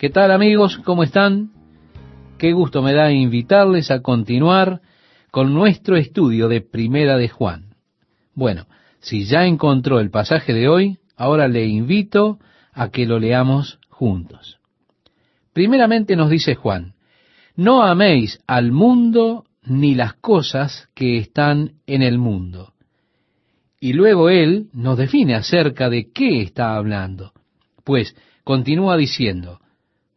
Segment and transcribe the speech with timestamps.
[0.00, 0.78] ¿Qué tal amigos?
[0.78, 1.50] ¿Cómo están?
[2.38, 4.80] Qué gusto me da invitarles a continuar
[5.30, 7.74] con nuestro estudio de Primera de Juan.
[8.34, 8.66] Bueno,
[9.00, 12.38] si ya encontró el pasaje de hoy, ahora le invito
[12.72, 14.58] a que lo leamos juntos.
[15.52, 16.94] Primeramente nos dice Juan,
[17.54, 22.72] no améis al mundo ni las cosas que están en el mundo.
[23.78, 27.34] Y luego él nos define acerca de qué está hablando.
[27.84, 29.59] Pues continúa diciendo,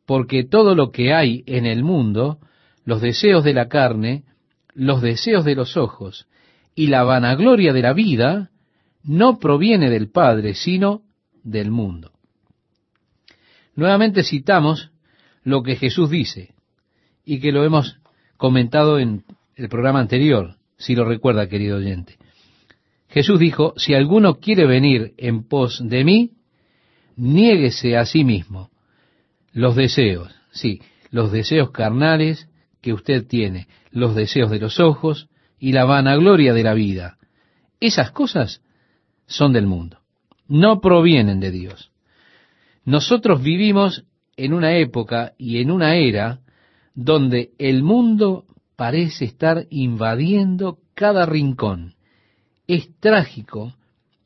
[0.05, 2.39] porque todo lo que hay en el mundo,
[2.85, 4.23] los deseos de la carne,
[4.73, 6.27] los deseos de los ojos
[6.75, 8.49] y la vanagloria de la vida,
[9.03, 11.01] no proviene del Padre, sino
[11.43, 12.11] del mundo.
[13.75, 14.91] Nuevamente citamos
[15.43, 16.53] lo que Jesús dice,
[17.25, 17.97] y que lo hemos
[18.37, 19.23] comentado en
[19.55, 22.17] el programa anterior, si lo recuerda, querido oyente.
[23.09, 26.31] Jesús dijo, si alguno quiere venir en pos de mí,
[27.15, 28.69] niéguese a sí mismo,
[29.53, 30.81] los deseos, sí,
[31.11, 32.49] los deseos carnales
[32.81, 35.29] que usted tiene, los deseos de los ojos
[35.59, 37.17] y la vanagloria de la vida.
[37.79, 38.61] Esas cosas
[39.27, 39.99] son del mundo,
[40.47, 41.91] no provienen de Dios.
[42.83, 44.03] Nosotros vivimos
[44.35, 46.39] en una época y en una era
[46.95, 48.45] donde el mundo
[48.75, 51.93] parece estar invadiendo cada rincón.
[52.67, 53.75] Es trágico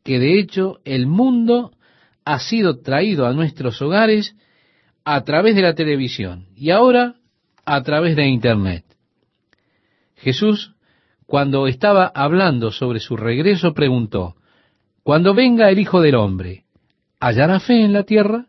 [0.04, 1.72] que de hecho el mundo
[2.26, 4.36] ha sido traído a nuestros hogares
[5.10, 7.16] a través de la televisión y ahora
[7.64, 8.84] a través de Internet.
[10.18, 10.74] Jesús,
[11.26, 14.36] cuando estaba hablando sobre su regreso, preguntó,
[15.04, 16.66] Cuando venga el Hijo del Hombre,
[17.22, 18.48] ¿hallará fe en la tierra?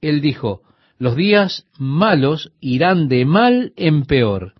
[0.00, 0.62] Él dijo,
[0.98, 4.54] los días malos irán de mal en peor.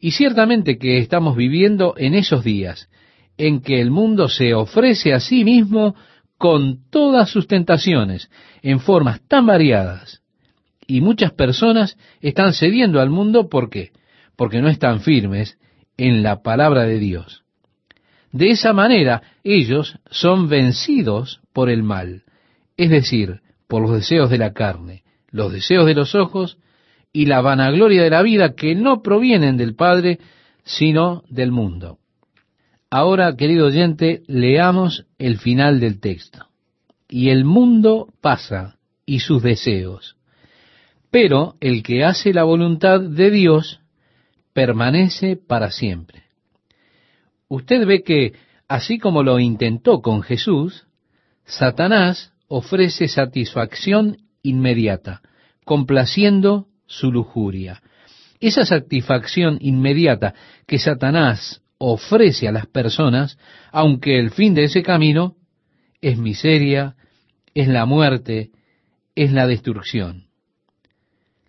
[0.00, 2.88] Y ciertamente que estamos viviendo en esos días,
[3.36, 5.94] en que el mundo se ofrece a sí mismo
[6.38, 8.30] con todas sus tentaciones,
[8.62, 10.22] en formas tan variadas.
[10.86, 13.92] Y muchas personas están cediendo al mundo, ¿por qué?
[14.36, 15.58] Porque no están firmes
[15.96, 17.44] en la palabra de Dios.
[18.32, 22.24] De esa manera ellos son vencidos por el mal,
[22.76, 26.58] es decir, por los deseos de la carne, los deseos de los ojos
[27.12, 30.18] y la vanagloria de la vida que no provienen del Padre,
[30.64, 31.98] sino del mundo.
[32.98, 36.46] Ahora, querido oyente, leamos el final del texto.
[37.10, 40.16] Y el mundo pasa y sus deseos,
[41.10, 43.80] pero el que hace la voluntad de Dios
[44.54, 46.22] permanece para siempre.
[47.48, 48.32] Usted ve que,
[48.66, 50.86] así como lo intentó con Jesús,
[51.44, 55.20] Satanás ofrece satisfacción inmediata,
[55.66, 57.82] complaciendo su lujuria.
[58.40, 60.32] Esa satisfacción inmediata
[60.66, 63.38] que Satanás ofrece a las personas,
[63.72, 65.36] aunque el fin de ese camino
[66.00, 66.96] es miseria,
[67.54, 68.50] es la muerte,
[69.14, 70.26] es la destrucción.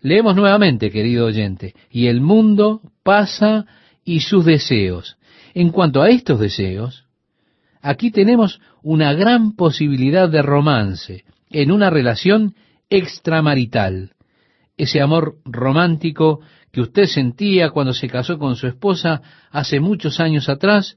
[0.00, 3.66] Leemos nuevamente, querido oyente, y el mundo pasa
[4.04, 5.18] y sus deseos.
[5.54, 7.06] En cuanto a estos deseos,
[7.82, 12.54] aquí tenemos una gran posibilidad de romance en una relación
[12.90, 14.12] extramarital.
[14.76, 16.40] Ese amor romántico
[16.78, 20.96] que usted sentía cuando se casó con su esposa hace muchos años atrás,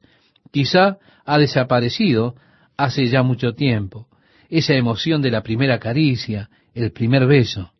[0.51, 2.35] quizá ha desaparecido
[2.77, 4.07] hace ya mucho tiempo.
[4.47, 7.71] Esa emoción de la primera caricia, el primer beso.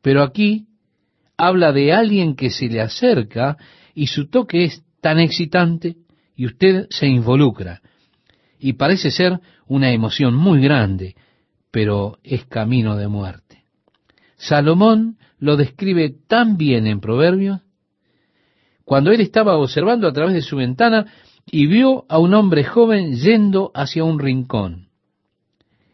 [0.00, 0.68] Pero aquí
[1.36, 3.58] habla de alguien que se le acerca
[3.94, 5.96] y su toque es tan excitante
[6.34, 7.82] y usted se involucra.
[8.58, 11.14] Y parece ser una emoción muy grande,
[11.70, 13.64] pero es camino de muerte.
[14.38, 17.60] Salomón lo describe tan bien en Proverbios,
[18.84, 21.06] cuando él estaba observando a través de su ventana
[21.44, 24.88] y vio a un hombre joven yendo hacia un rincón.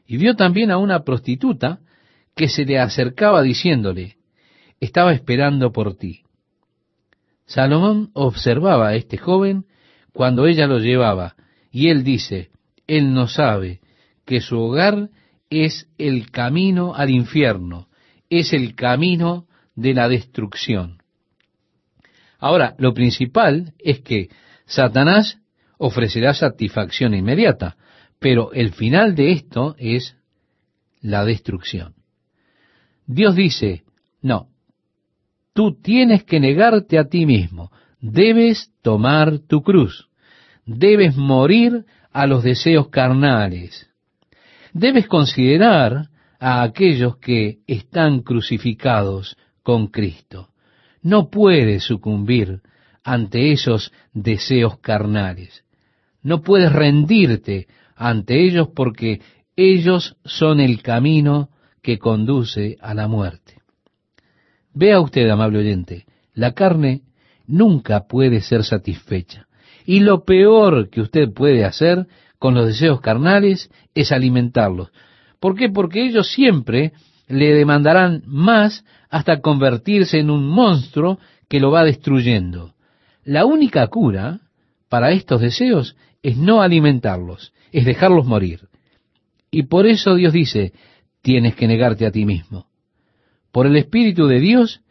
[0.07, 1.81] Y vio también a una prostituta
[2.37, 4.17] que se le acercaba diciéndole,
[4.81, 6.23] estaba esperando por ti.
[7.47, 9.67] Salomón observaba a este joven
[10.13, 11.35] cuando ella lo llevaba,
[11.71, 12.51] y él dice,
[12.87, 13.81] él no sabe
[14.25, 15.09] que su hogar
[15.51, 17.89] es el camino al infierno,
[18.33, 21.03] es el camino de la destrucción.
[22.39, 24.31] Ahora, lo principal es que
[24.65, 25.39] Satanás
[25.77, 27.77] ofrecerá satisfacción inmediata,
[28.19, 30.17] pero el final de esto es
[31.01, 31.95] la destrucción.
[33.07, 33.83] Dios dice,
[34.23, 34.49] no,
[35.53, 37.71] tú tienes que negarte a ti mismo,
[38.01, 40.09] debes tomar tu cruz,
[40.65, 43.91] debes morir a los deseos carnales,
[44.73, 46.09] debes considerar
[46.45, 50.49] a aquellos que están crucificados con Cristo.
[51.01, 52.63] No puedes sucumbir
[53.05, 55.63] ante esos deseos carnales.
[56.21, 59.21] No puedes rendirte ante ellos porque
[59.55, 61.51] ellos son el camino
[61.81, 63.63] que conduce a la muerte.
[64.75, 67.03] Vea usted, amable oyente, la carne
[67.47, 69.47] nunca puede ser satisfecha.
[69.87, 72.09] Y lo peor que usted puede hacer
[72.41, 74.91] con los deseos carnales es alimentarlos.
[75.43, 75.69] ¿Por qué?
[75.69, 76.93] Porque ellos siempre
[77.27, 81.19] le demandarán más hasta convertirse en un monstruo
[81.49, 82.75] que lo va destruyendo.
[83.25, 84.39] La única cura
[84.89, 88.69] para estos deseos es no alimentarlos, es dejarlos morir.
[89.51, 90.75] Y por eso Dios dice,
[91.23, 92.67] tienes que negarte a ti mismo.
[93.51, 94.83] Por el Espíritu de Dios,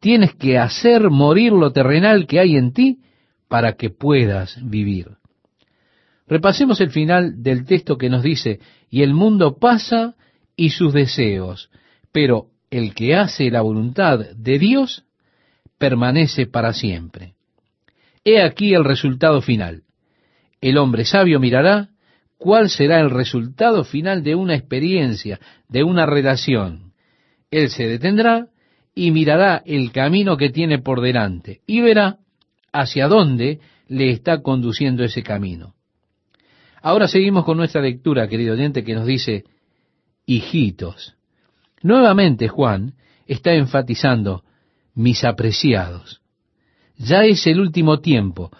[0.00, 2.98] tienes que hacer morir lo terrenal que hay en ti
[3.46, 5.19] para que puedas vivir.
[6.30, 10.14] Repasemos el final del texto que nos dice, y el mundo pasa
[10.54, 11.70] y sus deseos,
[12.12, 15.02] pero el que hace la voluntad de Dios
[15.76, 17.34] permanece para siempre.
[18.24, 19.82] He aquí el resultado final.
[20.60, 21.88] El hombre sabio mirará
[22.38, 26.92] cuál será el resultado final de una experiencia, de una relación.
[27.50, 28.46] Él se detendrá
[28.94, 32.18] y mirará el camino que tiene por delante y verá
[32.72, 35.74] hacia dónde le está conduciendo ese camino.
[36.82, 39.44] Ahora seguimos con nuestra lectura, querido oyente, que nos dice,
[40.26, 41.14] hijitos.
[41.82, 42.94] Nuevamente Juan
[43.26, 44.44] está enfatizando,
[44.94, 46.20] mis apreciados.
[46.96, 48.50] Ya es el último tiempo,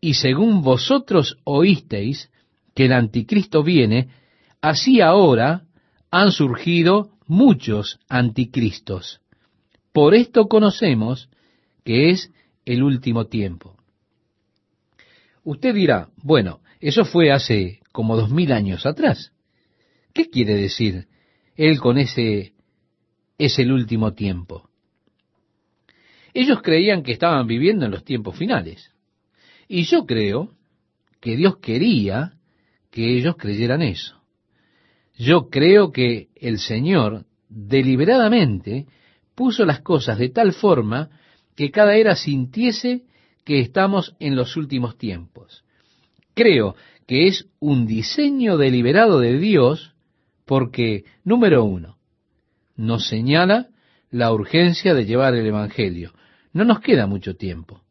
[0.00, 2.30] y según vosotros oísteis,
[2.74, 4.08] que el anticristo viene,
[4.60, 5.64] así ahora
[6.10, 9.20] han surgido muchos anticristos.
[9.92, 11.28] Por esto conocemos
[11.84, 12.32] que es
[12.64, 13.76] el último tiempo.
[15.44, 19.32] Usted dirá, bueno, eso fue hace como dos mil años atrás.
[20.12, 21.08] ¿Qué quiere decir
[21.56, 22.52] él con ese
[23.38, 24.68] es el último tiempo?
[26.34, 28.92] Ellos creían que estaban viviendo en los tiempos finales.
[29.66, 30.52] Y yo creo
[31.22, 32.34] que Dios quería
[32.90, 34.20] que ellos creyeran eso.
[35.16, 38.88] Yo creo que el Señor deliberadamente
[39.34, 41.08] puso las cosas de tal forma
[41.56, 43.04] que cada era sintiese
[43.42, 45.63] que estamos en los últimos tiempos.
[46.34, 46.74] Creo
[47.06, 49.94] que es un diseño deliberado de Dios
[50.44, 51.98] porque, número uno,
[52.76, 53.68] nos señala
[54.10, 56.12] la urgencia de llevar el Evangelio.
[56.52, 57.82] No nos queda mucho tiempo.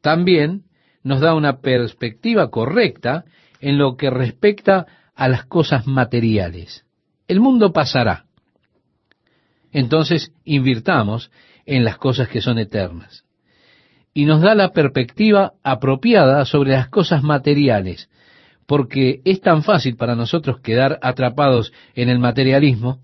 [0.00, 0.64] También
[1.02, 3.24] nos da una perspectiva correcta
[3.60, 6.84] en lo que respecta a las cosas materiales.
[7.28, 8.26] El mundo pasará.
[9.70, 11.30] Entonces invirtamos
[11.64, 13.24] en las cosas que son eternas.
[14.14, 18.10] Y nos da la perspectiva apropiada sobre las cosas materiales,
[18.66, 23.00] porque es tan fácil para nosotros quedar atrapados en el materialismo,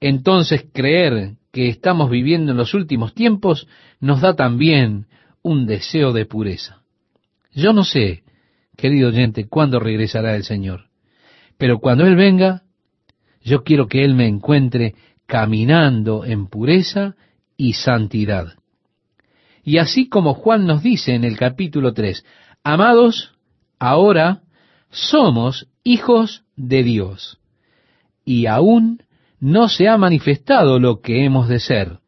[0.00, 3.66] entonces creer que estamos viviendo en los últimos tiempos
[4.00, 5.06] nos da también
[5.42, 6.82] un deseo de pureza.
[7.52, 8.22] Yo no sé
[8.80, 10.86] querido oyente, cuándo regresará el Señor.
[11.58, 12.62] Pero cuando Él venga,
[13.42, 14.94] yo quiero que Él me encuentre
[15.26, 17.14] caminando en pureza
[17.56, 18.54] y santidad.
[19.62, 22.24] Y así como Juan nos dice en el capítulo 3,
[22.64, 23.34] amados,
[23.78, 24.42] ahora
[24.90, 27.38] somos hijos de Dios,
[28.24, 29.02] y aún
[29.38, 31.98] no se ha manifestado lo que hemos de ser.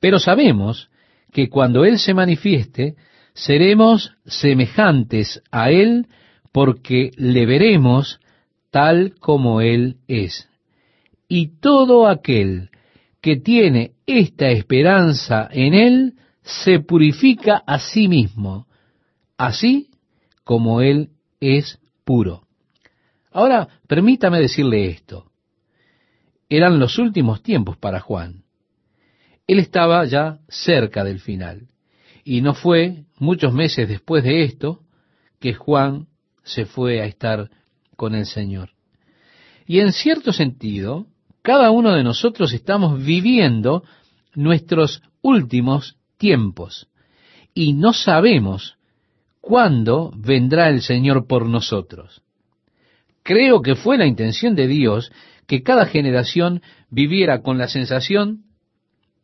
[0.00, 0.90] Pero sabemos
[1.32, 2.96] que cuando Él se manifieste,
[3.34, 6.06] seremos semejantes a Él
[6.52, 8.20] porque le veremos
[8.70, 10.48] tal como Él es.
[11.28, 12.70] Y todo aquel
[13.22, 18.66] que tiene esta esperanza en Él se purifica a sí mismo,
[19.38, 19.90] así
[20.44, 21.10] como Él
[21.40, 22.42] es puro.
[23.30, 25.30] Ahora, permítame decirle esto.
[26.48, 28.42] Eran los últimos tiempos para Juan.
[29.46, 31.68] Él estaba ya cerca del final.
[32.24, 34.80] Y no fue muchos meses después de esto
[35.38, 36.08] que Juan
[36.42, 37.50] se fue a estar
[37.96, 38.70] con el Señor.
[39.66, 41.06] Y en cierto sentido,
[41.42, 43.82] cada uno de nosotros estamos viviendo
[44.34, 46.88] nuestros últimos tiempos
[47.52, 48.76] y no sabemos
[49.40, 52.22] cuándo vendrá el Señor por nosotros.
[53.24, 55.12] Creo que fue la intención de Dios
[55.46, 58.44] que cada generación viviera con la sensación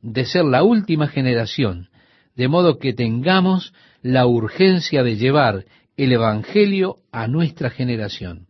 [0.03, 1.89] de ser la última generación,
[2.37, 3.73] de modo que tengamos
[4.03, 5.65] la urgencia de llevar
[5.97, 8.47] el Evangelio a nuestra generación.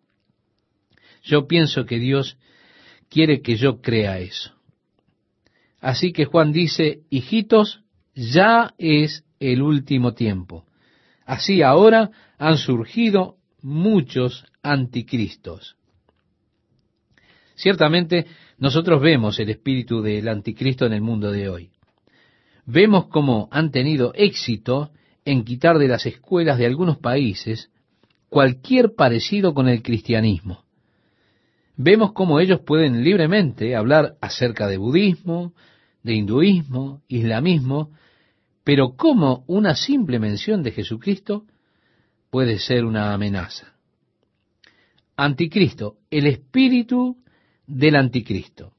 [1.23, 2.37] Yo pienso que Dios
[3.09, 4.53] quiere que yo crea eso.
[5.81, 7.83] Así que Juan dice, hijitos,
[8.15, 10.65] ya es el último tiempo.
[11.25, 15.77] Así ahora han surgido muchos anticristos.
[17.55, 18.27] Ciertamente
[18.59, 21.71] nosotros vemos el espíritu del anticristo en el mundo de hoy
[22.69, 24.91] vemos cómo han tenido éxito
[25.25, 27.71] en quitar de las escuelas de algunos países
[28.29, 30.65] cualquier parecido con el cristianismo.
[31.79, 35.55] Vemos cómo ellos pueden libremente hablar acerca de budismo,
[36.03, 37.93] de hinduismo, islamismo,
[38.65, 41.45] pero cómo una simple mención de Jesucristo
[42.31, 43.75] puede ser una amenaza.
[45.17, 47.17] Anticristo, el espíritu
[47.67, 48.73] del anticristo.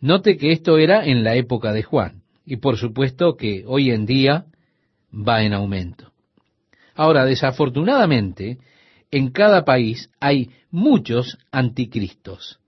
[0.00, 4.04] Note que esto era en la época de Juan, y por supuesto que hoy en
[4.04, 4.44] día
[5.10, 6.12] va en aumento.
[6.94, 8.58] Ahora, desafortunadamente,
[9.10, 12.60] en cada país hay muchos anticristos,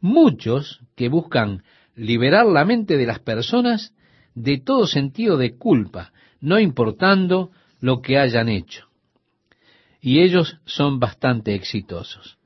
[0.00, 1.62] muchos que buscan
[1.94, 3.94] liberar la mente de las personas
[4.34, 7.50] de todo sentido de culpa, no importando
[7.80, 8.86] lo que hayan hecho.
[10.00, 12.38] Y ellos son bastante exitosos.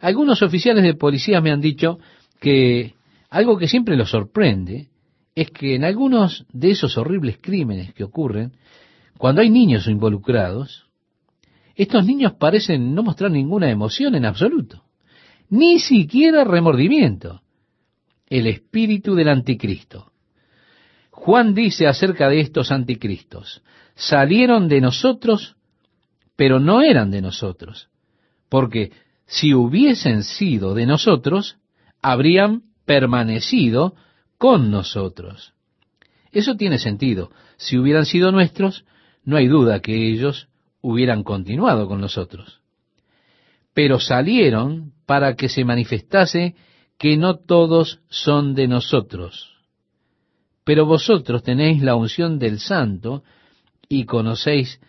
[0.00, 1.98] Algunos oficiales de policía me han dicho
[2.40, 2.94] que
[3.30, 4.88] algo que siempre los sorprende
[5.34, 8.52] es que en algunos de esos horribles crímenes que ocurren,
[9.16, 10.87] cuando hay niños involucrados,
[11.78, 14.82] estos niños parecen no mostrar ninguna emoción en absoluto,
[15.48, 17.40] ni siquiera remordimiento.
[18.28, 20.12] El espíritu del anticristo.
[21.10, 23.62] Juan dice acerca de estos anticristos,
[23.94, 25.56] salieron de nosotros,
[26.34, 27.88] pero no eran de nosotros,
[28.48, 28.92] porque
[29.26, 31.58] si hubiesen sido de nosotros,
[32.02, 33.94] habrían permanecido
[34.36, 35.54] con nosotros.
[36.32, 37.30] Eso tiene sentido.
[37.56, 38.84] Si hubieran sido nuestros,
[39.24, 40.47] no hay duda que ellos
[40.80, 42.60] hubieran continuado con nosotros.
[43.74, 46.54] Pero salieron para que se manifestase
[46.98, 49.56] que no todos son de nosotros.
[50.64, 53.22] Pero vosotros tenéis la unción del santo
[53.88, 54.80] y conocéis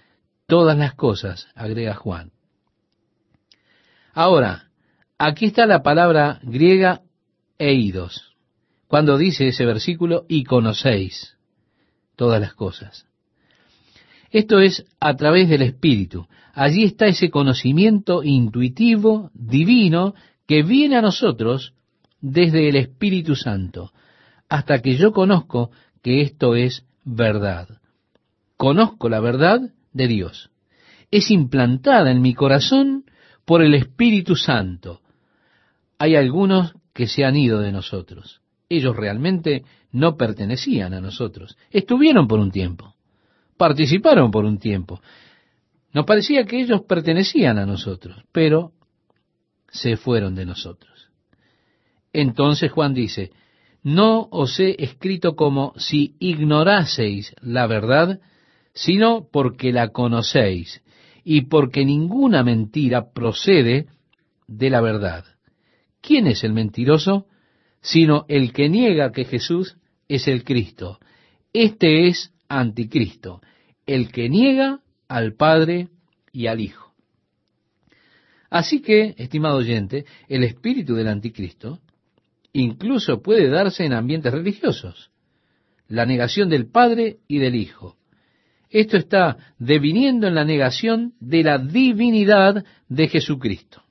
[0.47, 2.31] todas las cosas, agrega Juan.
[4.13, 4.69] Ahora,
[5.17, 7.01] aquí está la palabra griega
[7.57, 8.35] eidos,
[8.87, 11.37] cuando dice ese versículo, y conocéis
[12.15, 13.08] todas las cosas.
[14.31, 16.27] Esto es a través del Espíritu.
[16.53, 20.13] Allí está ese conocimiento intuitivo, divino,
[20.47, 21.73] que viene a nosotros
[22.21, 23.91] desde el Espíritu Santo,
[24.49, 25.71] hasta que yo conozco
[26.03, 27.79] que esto es verdad.
[28.57, 29.61] Conozco la verdad
[29.93, 30.51] de Dios.
[31.11, 33.05] Es implantada en mi corazón
[33.45, 35.01] por el Espíritu Santo.
[35.97, 38.41] Hay algunos que se han ido de nosotros.
[38.69, 41.57] Ellos realmente no pertenecían a nosotros.
[41.71, 42.95] Estuvieron por un tiempo
[43.59, 45.01] participaron por un tiempo.
[45.93, 48.71] Nos parecía que ellos pertenecían a nosotros, pero
[49.67, 51.09] se fueron de nosotros.
[52.13, 53.31] Entonces Juan dice,
[53.83, 58.21] no os he escrito como si ignoraseis la verdad,
[58.73, 60.81] sino porque la conocéis
[61.25, 63.87] y porque ninguna mentira procede
[64.47, 65.25] de la verdad.
[66.01, 67.27] ¿Quién es el mentiroso?
[67.81, 69.75] Sino el que niega que Jesús
[70.07, 70.97] es el Cristo.
[71.51, 73.41] Este es anticristo,
[73.85, 75.87] el que niega al Padre
[76.33, 76.93] y al Hijo.
[78.49, 81.79] Así que, estimado oyente, el espíritu del anticristo
[82.51, 85.11] incluso puede darse en ambientes religiosos.
[85.87, 87.95] La negación del Padre y del Hijo.
[88.69, 93.83] Esto está deviniendo en la negación de la divinidad de Jesucristo.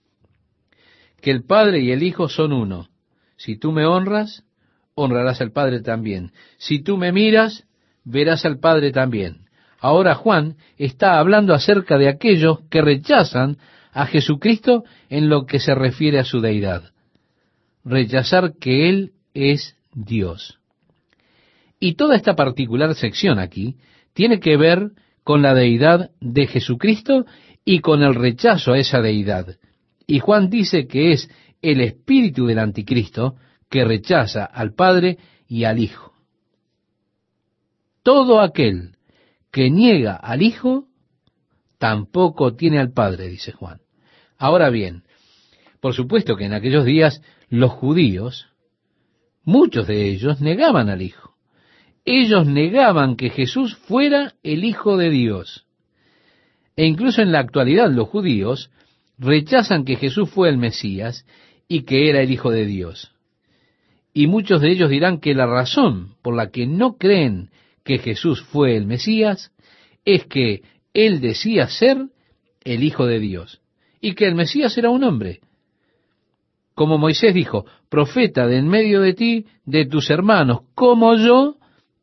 [1.21, 2.89] Que el Padre y el Hijo son uno.
[3.37, 4.45] Si tú me honras,
[4.95, 6.33] honrarás al Padre también.
[6.59, 7.68] Si tú me miras,
[8.09, 9.49] verás al Padre también.
[9.81, 13.59] Ahora Juan está hablando acerca de aquellos que rechazan
[13.93, 16.93] a Jesucristo en lo que se refiere a su deidad.
[17.85, 20.59] Rechazar que Él es Dios.
[21.81, 23.77] Y toda esta particular sección aquí
[24.15, 24.91] tiene que ver
[25.23, 27.25] con la deidad de Jesucristo
[27.65, 29.57] y con el rechazo a esa deidad.
[30.07, 31.31] Y Juan dice que es
[31.63, 33.37] el espíritu del anticristo
[33.71, 36.08] que rechaza al Padre y al Hijo.
[38.03, 38.97] Todo aquel
[39.51, 40.87] que niega al Hijo,
[41.79, 43.81] tampoco tiene al Padre, dice Juan.
[44.37, 45.05] Ahora bien,
[45.81, 48.49] por supuesto que en aquellos días los judíos,
[49.45, 51.35] muchos de ellos negaban al Hijo.
[52.05, 55.67] Ellos negaban que Jesús fuera el Hijo de Dios.
[56.77, 58.71] E incluso en la actualidad los judíos
[59.19, 61.27] rechazan que Jesús fue el Mesías
[61.67, 63.13] y que era el Hijo de Dios.
[64.15, 67.51] Y muchos de ellos dirán que la razón por la que no creen
[67.89, 69.51] que Jesús fue el Mesías
[70.05, 71.97] es que él decía ser
[72.63, 73.63] el Hijo de Dios
[73.99, 75.41] y que el Mesías era un hombre.
[76.75, 81.57] Como Moisés dijo, profeta de en medio de ti, de tus hermanos, como yo,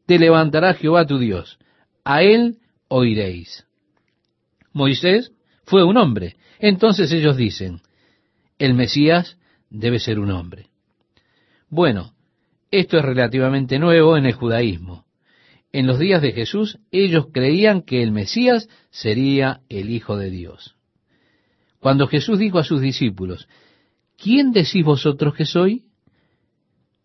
[0.08, 1.60] te levantará Jehová tu Dios.
[2.04, 3.68] A él oiréis.
[4.74, 5.34] Moisés
[5.66, 6.36] fue un hombre.
[6.58, 7.82] Entonces ellos dicen,
[8.58, 9.38] el Mesías
[9.70, 10.66] debe ser un hombre.
[11.70, 12.14] Bueno,
[12.72, 15.05] esto es relativamente nuevo en el judaísmo
[15.76, 20.78] en los días de Jesús, ellos creían que el Mesías sería el Hijo de Dios.
[21.82, 23.50] Cuando Jesús dijo a sus discípulos,
[24.18, 25.84] ¿quién decís vosotros que soy?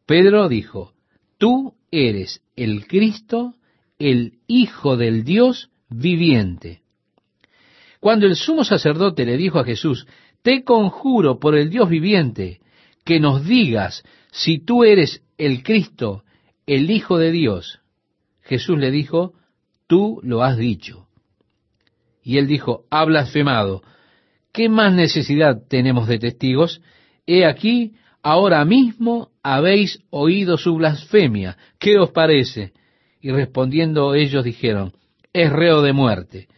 [0.06, 0.92] Pedro dijo,
[1.36, 3.56] tú eres el Cristo,
[3.98, 6.82] el Hijo del Dios viviente.
[7.98, 10.06] Cuando el sumo sacerdote le dijo a Jesús,
[10.42, 12.60] te conjuro por el Dios viviente,
[13.04, 16.22] que nos digas si tú eres el Cristo,
[16.66, 17.79] el Hijo de Dios,
[18.50, 19.34] Jesús le dijo,
[19.86, 21.06] tú lo has dicho.
[22.20, 23.80] Y él dijo, ha blasfemado.
[24.52, 26.82] ¿Qué más necesidad tenemos de testigos?
[27.28, 31.56] He aquí, ahora mismo habéis oído su blasfemia.
[31.78, 32.72] ¿Qué os parece?
[33.20, 34.94] Y respondiendo ellos dijeron,
[35.32, 36.48] es reo de muerte.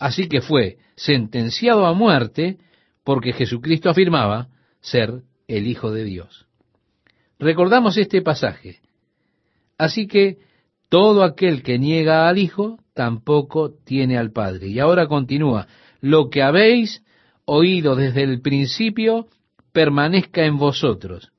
[0.00, 2.58] Así que fue sentenciado a muerte
[3.04, 4.48] porque Jesucristo afirmaba
[4.80, 6.48] ser el Hijo de Dios.
[7.38, 8.80] Recordamos este pasaje.
[9.78, 10.38] Así que
[10.88, 14.68] todo aquel que niega al Hijo tampoco tiene al Padre.
[14.68, 15.66] Y ahora continúa,
[16.00, 17.02] lo que habéis
[17.44, 19.26] oído desde el principio
[19.72, 21.32] permanezca en vosotros.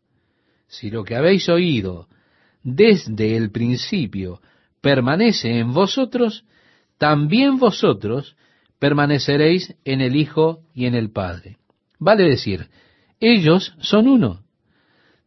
[0.68, 2.08] Si lo que habéis oído
[2.63, 4.42] desde el principio
[4.82, 6.46] permanece en vosotros,
[6.98, 8.36] también vosotros
[8.80, 11.58] permaneceréis en el Hijo y en el Padre.
[12.00, 12.68] Vale decir,
[13.20, 14.44] ellos son uno,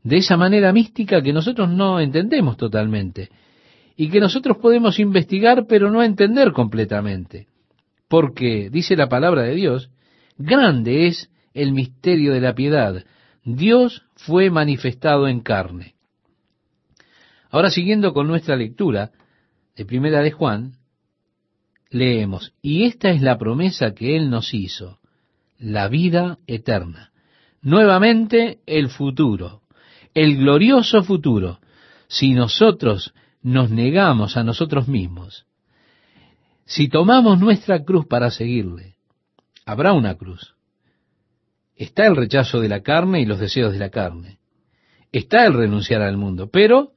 [0.03, 3.31] de esa manera mística que nosotros no entendemos totalmente
[4.01, 7.49] y que nosotros podemos investigar pero no entender completamente.
[8.09, 9.91] Porque, dice la palabra de Dios,
[10.39, 13.05] grande es el misterio de la piedad.
[13.45, 15.97] Dios fue manifestado en carne.
[17.51, 19.11] Ahora siguiendo con nuestra lectura
[19.77, 20.77] de Primera de Juan,
[21.91, 24.99] leemos, y esta es la promesa que Él nos hizo,
[25.59, 27.13] la vida eterna.
[27.61, 29.61] Nuevamente el futuro,
[30.15, 31.61] el glorioso futuro,
[32.09, 33.13] si nosotros
[33.43, 35.47] nos negamos a nosotros mismos.
[36.65, 38.97] Si tomamos nuestra cruz para seguirle,
[39.65, 40.55] habrá una cruz.
[41.75, 44.39] Está el rechazo de la carne y los deseos de la carne.
[45.13, 46.93] Está el renunciar al mundo, pero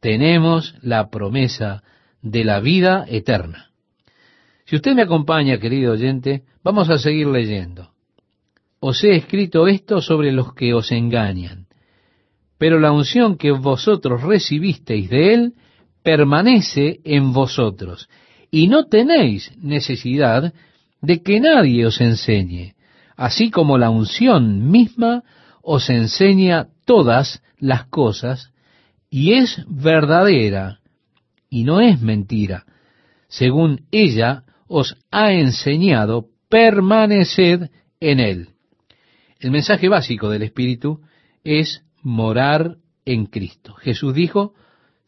[0.00, 1.82] tenemos la promesa
[2.20, 3.70] de la vida eterna.
[4.66, 7.90] Si usted me acompaña, querido oyente, vamos a seguir leyendo.
[8.78, 11.66] Os he escrito esto sobre los que os engañan,
[12.58, 15.54] pero la unción que vosotros recibisteis de él
[16.02, 18.08] permanece en vosotros,
[18.50, 20.52] y no tenéis necesidad
[21.00, 22.74] de que nadie os enseñe,
[23.16, 25.22] así como la unción misma
[25.62, 28.52] os enseña todas las cosas,
[29.10, 30.80] y es verdadera,
[31.48, 32.64] y no es mentira.
[33.28, 38.48] Según ella os ha enseñado, permaneced en él.
[39.38, 41.00] El mensaje básico del Espíritu
[41.44, 43.74] es morar en Cristo.
[43.74, 44.54] Jesús dijo,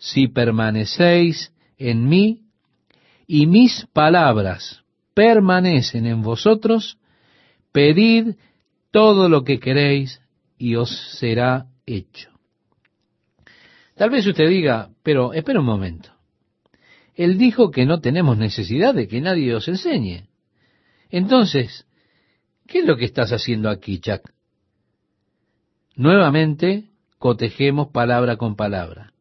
[0.04, 2.42] si permanecéis en mí
[3.26, 4.82] y mis palabras
[5.14, 6.98] permanecen en vosotros,
[7.72, 8.34] pedid
[8.90, 10.20] todo lo que queréis
[10.58, 12.28] y os será hecho.
[13.94, 16.10] Tal vez usted diga, pero espera un momento.
[17.14, 20.28] Él dijo que no tenemos necesidad de que nadie os enseñe.
[21.08, 21.86] Entonces,
[22.66, 24.30] ¿qué es lo que estás haciendo aquí, Chuck?
[25.96, 29.13] Nuevamente, cotejemos palabra con palabra.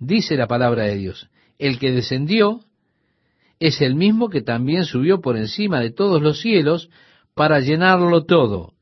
[0.00, 2.60] Dice la palabra de Dios, el que descendió
[3.58, 6.88] es el mismo que también subió por encima de todos los cielos
[7.34, 8.72] para llenarlo todo.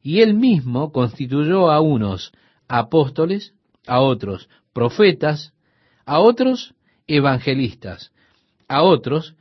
[0.00, 2.30] Y él mismo constituyó a unos
[2.68, 3.52] apóstoles,
[3.84, 5.52] a otros profetas,
[6.06, 6.72] a otros
[7.08, 8.12] evangelistas,
[8.68, 9.34] a otros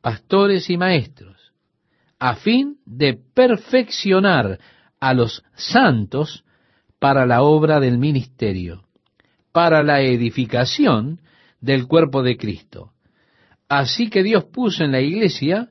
[0.00, 1.52] pastores y maestros,
[2.20, 4.60] a fin de perfeccionar
[5.00, 6.44] a los santos
[7.00, 8.85] para la obra del ministerio
[9.56, 11.18] para la edificación
[11.62, 12.92] del cuerpo de Cristo.
[13.70, 15.70] Así que Dios puso en la iglesia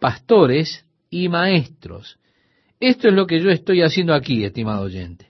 [0.00, 2.18] pastores y maestros.
[2.80, 5.26] Esto es lo que yo estoy haciendo aquí, estimado oyente.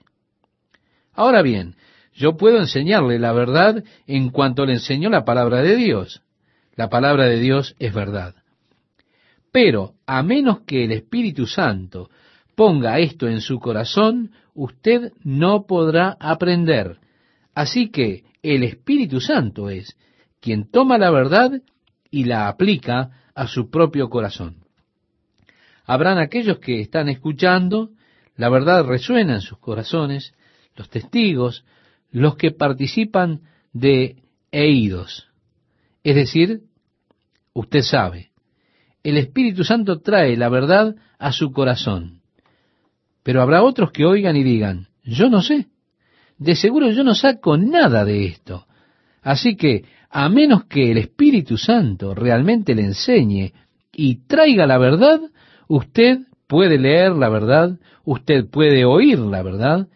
[1.11, 1.75] Ahora bien,
[2.13, 6.21] yo puedo enseñarle la verdad en cuanto le enseñó la palabra de Dios.
[6.77, 8.33] La palabra de Dios es verdad.
[9.51, 12.09] Pero a menos que el Espíritu Santo
[12.55, 16.99] ponga esto en su corazón, usted no podrá aprender
[17.59, 19.97] Así que el Espíritu Santo es
[20.39, 21.61] quien toma la verdad
[22.09, 24.63] y la aplica a su propio corazón.
[25.83, 27.89] Habrán aquellos que están escuchando,
[28.37, 30.33] la verdad resuena en sus corazones,
[30.77, 31.65] los testigos,
[32.11, 33.41] los que participan
[33.73, 35.27] de eidos.
[36.01, 36.61] Es decir,
[37.51, 38.31] usted sabe,
[39.03, 42.21] el Espíritu Santo trae la verdad a su corazón.
[43.21, 45.67] Pero habrá otros que oigan y digan, yo no sé
[46.39, 48.65] de seguro yo no saco nada de esto.
[49.21, 53.53] Así que, a menos que el Espíritu Santo realmente le enseñe
[53.91, 55.19] y traiga la verdad,
[55.67, 59.87] usted puede leer la verdad, usted puede oír la verdad,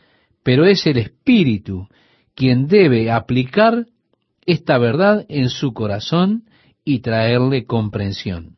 [0.44, 1.88] pero es el Espíritu
[2.36, 3.88] quien debe aplicar
[4.46, 6.44] esta verdad en su corazón
[6.84, 8.58] y traerle comprensión.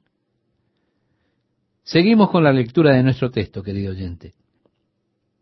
[1.84, 4.34] Seguimos con la lectura de nuestro texto, querido oyente.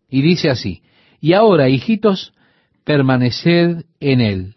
[0.09, 0.83] Y dice así,
[1.23, 2.33] y ahora, hijitos,
[2.83, 4.55] permaneced en él,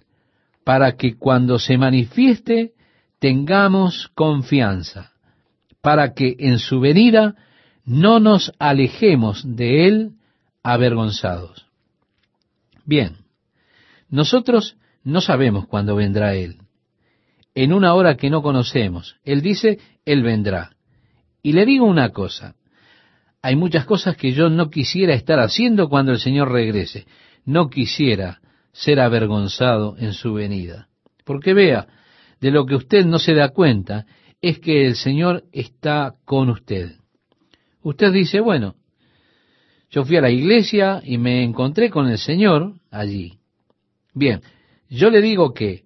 [0.64, 2.72] para que cuando se manifieste
[3.20, 5.12] tengamos confianza,
[5.80, 7.36] para que en su venida
[7.84, 10.10] no nos alejemos de él
[10.64, 11.66] avergonzados.
[12.84, 13.18] Bien,
[14.08, 16.56] nosotros no sabemos cuándo vendrá Él.
[17.54, 19.14] En una hora que no conocemos.
[19.22, 20.72] Él dice, Él vendrá.
[21.44, 22.55] Y le digo una cosa.
[23.46, 27.06] Hay muchas cosas que yo no quisiera estar haciendo cuando el Señor regrese.
[27.44, 28.40] No quisiera
[28.72, 30.88] ser avergonzado en su venida.
[31.24, 31.86] Porque vea,
[32.40, 34.04] de lo que usted no se da cuenta
[34.42, 36.96] es que el Señor está con usted.
[37.82, 38.74] Usted dice, bueno,
[39.90, 43.38] yo fui a la iglesia y me encontré con el Señor allí.
[44.12, 44.40] Bien,
[44.90, 45.84] yo le digo que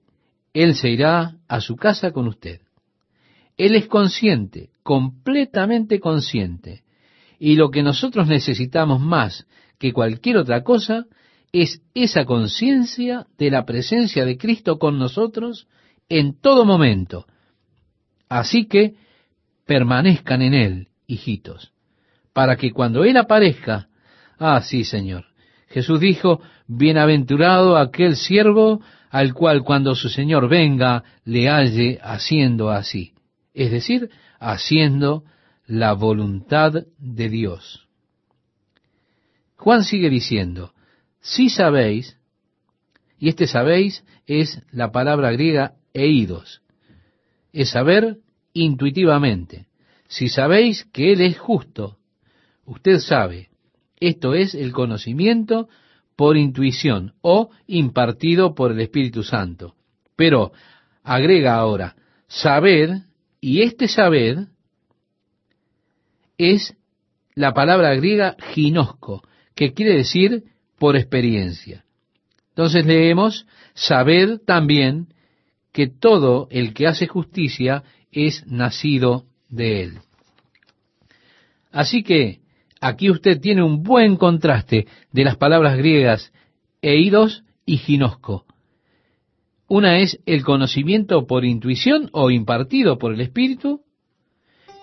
[0.55, 2.63] Él se irá a su casa con usted.
[3.59, 6.85] Él es consciente, completamente consciente.
[7.41, 9.47] Y lo que nosotros necesitamos más
[9.79, 11.07] que cualquier otra cosa
[11.53, 15.67] es esa conciencia de la presencia de Cristo con nosotros
[16.11, 17.27] en todo momento.
[18.29, 18.95] Así que
[19.65, 21.73] permanezcan en Él, hijitos,
[22.35, 23.89] para que cuando Él aparezca,
[24.39, 25.25] ah, sí, Señor,
[25.69, 33.15] Jesús dijo, bienaventurado aquel siervo al cual cuando su Señor venga le halle haciendo así,
[33.55, 35.25] es decir, haciendo
[35.71, 37.87] la voluntad de Dios.
[39.55, 40.75] Juan sigue diciendo,
[41.21, 42.19] si sabéis,
[43.21, 46.61] y este sabéis es la palabra griega eidos,
[47.53, 48.17] es saber
[48.53, 49.67] intuitivamente.
[50.09, 51.99] Si sabéis que Él es justo,
[52.65, 53.51] usted sabe,
[54.01, 55.69] esto es el conocimiento
[56.17, 59.77] por intuición o impartido por el Espíritu Santo.
[60.17, 60.51] Pero
[61.05, 61.95] agrega ahora,
[62.27, 63.03] saber,
[63.41, 64.49] y este saber
[66.41, 66.77] es
[67.35, 69.23] la palabra griega ginosco,
[69.55, 70.45] que quiere decir
[70.79, 71.85] por experiencia.
[72.51, 75.09] Entonces leemos, saber también
[75.73, 79.99] que todo el que hace justicia es nacido de él.
[81.71, 82.41] Así que
[82.81, 86.33] Aquí usted tiene un buen contraste de las palabras griegas
[86.81, 88.47] eidos y ginosco.
[89.69, 93.83] Una es el conocimiento por intuición o impartido por el Espíritu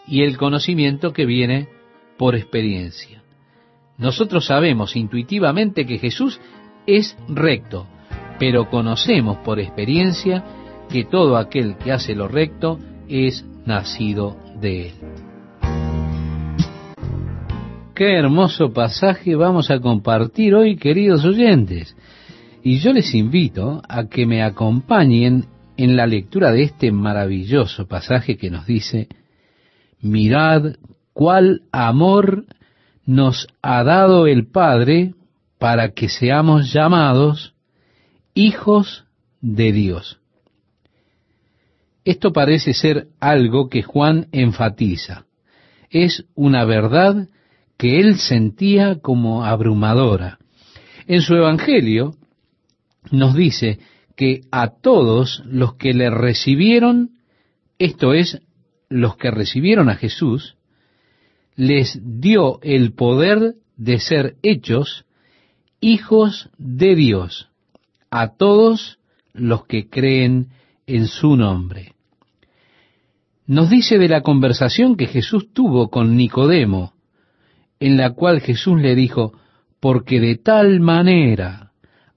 [0.08, 1.68] y el conocimiento que viene
[2.18, 3.22] por experiencia.
[3.98, 6.40] Nosotros sabemos intuitivamente que Jesús
[6.86, 7.88] es recto,
[8.40, 10.44] pero conocemos por experiencia
[10.90, 14.94] que todo aquel que hace lo recto es nacido de él.
[17.98, 21.98] Qué hermoso pasaje vamos a compartir hoy, queridos oyentes.
[22.64, 25.46] Y yo les invito a que me acompañen
[25.78, 29.08] en la lectura de este maravilloso pasaje que nos dice,
[30.02, 30.76] mirad
[31.14, 32.46] cuál amor
[33.06, 35.14] nos ha dado el Padre
[35.58, 37.56] para que seamos llamados
[38.34, 39.06] hijos
[39.42, 40.20] de Dios.
[42.06, 45.26] Esto parece ser algo que Juan enfatiza.
[45.90, 47.28] Es una verdad
[47.78, 50.38] que él sentía como abrumadora.
[51.08, 52.16] En su Evangelio
[53.12, 53.80] nos dice
[54.16, 57.12] que a todos los que le recibieron,
[57.78, 58.42] esto es,
[58.90, 60.56] los que recibieron a Jesús,
[61.56, 65.06] les dio el poder de ser hechos
[65.80, 67.50] hijos de Dios,
[68.10, 69.00] a todos
[69.34, 70.50] los que creen
[70.86, 71.94] en su nombre.
[73.46, 76.94] Nos dice de la conversación que Jesús tuvo con Nicodemo,
[77.80, 79.34] en la cual Jesús le dijo,
[79.80, 81.72] porque de tal manera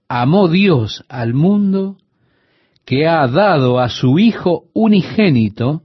[0.08, 1.98] amó Dios al mundo,
[2.84, 5.82] que ha dado a su Hijo unigénito,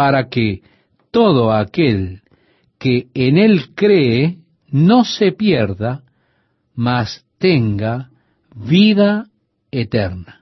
[0.00, 0.62] para que
[1.10, 2.22] todo aquel
[2.78, 4.38] que en él cree
[4.70, 6.04] no se pierda,
[6.74, 8.08] mas tenga
[8.54, 9.26] vida
[9.70, 10.40] eterna.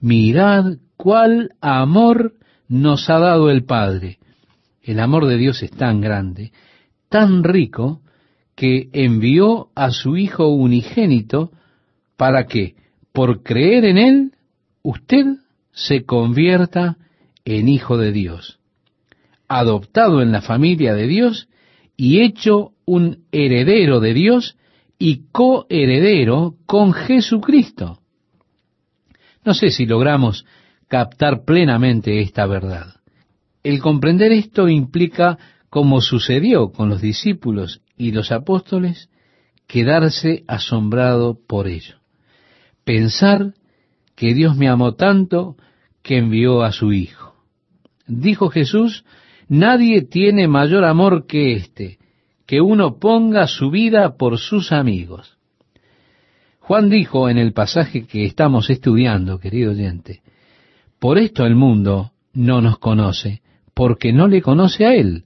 [0.00, 2.32] Mirad cuál amor
[2.66, 4.18] nos ha dado el Padre.
[4.82, 6.50] El amor de Dios es tan grande
[7.08, 8.02] tan rico
[8.56, 11.52] que envió a su Hijo unigénito
[12.16, 12.74] para que,
[13.12, 14.32] por creer en Él,
[14.82, 15.26] usted
[15.70, 16.96] se convierta
[17.56, 18.58] en Hijo de Dios,
[19.48, 21.48] adoptado en la familia de Dios
[21.96, 24.56] y hecho un heredero de Dios
[24.98, 28.00] y coheredero con Jesucristo.
[29.44, 30.44] No sé si logramos
[30.88, 32.96] captar plenamente esta verdad.
[33.62, 35.38] El comprender esto implica
[35.70, 39.08] como sucedió con los discípulos y los apóstoles,
[39.66, 41.96] quedarse asombrado por ello.
[42.84, 43.54] Pensar
[44.14, 45.56] que Dios me amó tanto
[46.02, 47.27] que envió a su Hijo.
[48.08, 49.04] Dijo Jesús,
[49.48, 51.98] nadie tiene mayor amor que éste,
[52.46, 55.36] que uno ponga su vida por sus amigos.
[56.60, 60.22] Juan dijo en el pasaje que estamos estudiando, querido oyente,
[60.98, 63.42] por esto el mundo no nos conoce,
[63.74, 65.24] porque no le conoce a Él.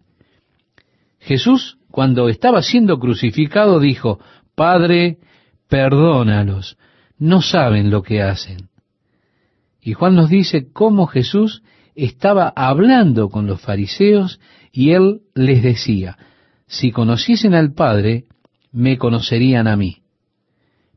[1.21, 4.19] Jesús, cuando estaba siendo crucificado, dijo,
[4.57, 5.19] Padre,
[5.69, 6.77] perdónalos,
[7.19, 8.69] no saben lo que hacen.
[9.81, 11.63] Y Juan nos dice cómo Jesús
[11.95, 14.41] estaba hablando con los fariseos
[14.73, 16.17] y él les decía,
[16.67, 18.25] si conociesen al Padre,
[18.73, 19.99] me conocerían a mí.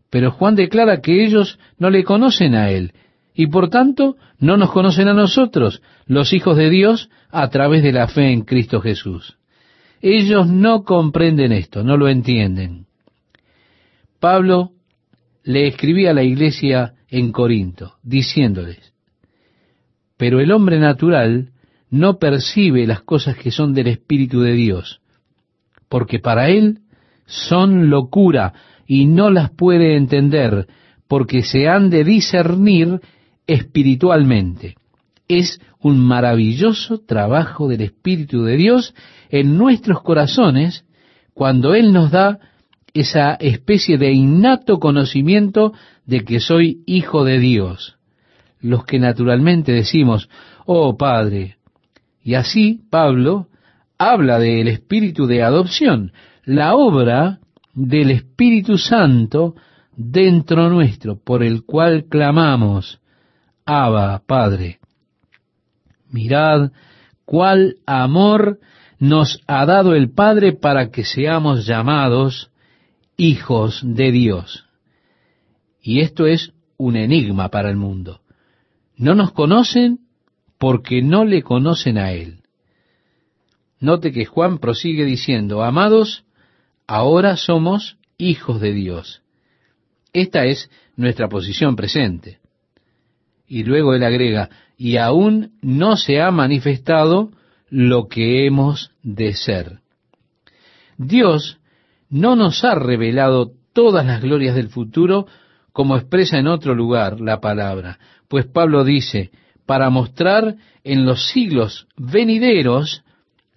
[0.09, 2.93] Pero Juan declara que ellos no le conocen a él
[3.33, 7.91] y por tanto no nos conocen a nosotros, los hijos de Dios, a través de
[7.91, 9.37] la fe en Cristo Jesús.
[10.01, 12.85] Ellos no comprenden esto, no lo entienden.
[14.21, 14.71] Pablo
[15.43, 18.94] le escribía a la iglesia en Corinto, diciéndoles,
[20.17, 21.51] pero el hombre natural
[21.89, 25.01] no percibe las cosas que son del Espíritu de Dios,
[25.89, 26.79] porque para él
[27.25, 28.53] son locura
[28.87, 30.67] y no las puede entender,
[31.07, 32.99] porque se han de discernir
[33.47, 34.75] espiritualmente.
[35.27, 38.93] Es un maravilloso trabajo del Espíritu de Dios
[39.29, 40.85] en nuestros corazones
[41.33, 42.39] cuando Él nos da
[42.93, 45.73] esa especie de innato conocimiento
[46.05, 47.97] de que soy hijo de Dios.
[48.65, 50.27] Los que naturalmente decimos,
[50.65, 51.57] oh Padre.
[52.23, 53.47] Y así Pablo
[53.99, 56.11] habla del espíritu de adopción,
[56.45, 57.39] la obra
[57.75, 59.53] del Espíritu Santo
[59.95, 62.99] dentro nuestro, por el cual clamamos,
[63.65, 64.79] Abba, Padre.
[66.09, 66.71] Mirad
[67.23, 68.59] cuál amor
[68.97, 72.49] nos ha dado el Padre para que seamos llamados
[73.15, 74.65] hijos de Dios.
[75.83, 78.21] Y esto es un enigma para el mundo.
[78.97, 79.99] No nos conocen
[80.57, 82.41] porque no le conocen a Él.
[83.79, 86.23] Note que Juan prosigue diciendo, amados,
[86.87, 89.21] ahora somos hijos de Dios.
[90.13, 92.39] Esta es nuestra posición presente.
[93.47, 97.31] Y luego él agrega, y aún no se ha manifestado
[97.69, 99.79] lo que hemos de ser.
[100.97, 101.59] Dios
[102.09, 105.27] no nos ha revelado todas las glorias del futuro
[105.73, 107.99] como expresa en otro lugar la palabra,
[108.35, 109.31] pues Pablo dice,
[109.65, 113.05] para mostrar en los siglos venideros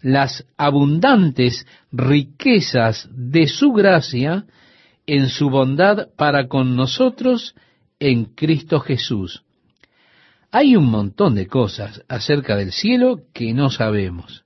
[0.00, 4.44] las abundantes riquezas de su gracia
[5.04, 7.56] en su bondad para con nosotros
[7.98, 9.42] en Cristo Jesús.
[10.52, 14.44] Hay un montón de cosas acerca del cielo que no sabemos.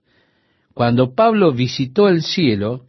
[0.72, 2.86] Cuando Pablo visitó el cielo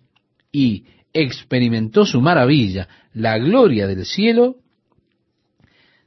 [0.49, 4.62] y experimentó su maravilla, la gloria del cielo,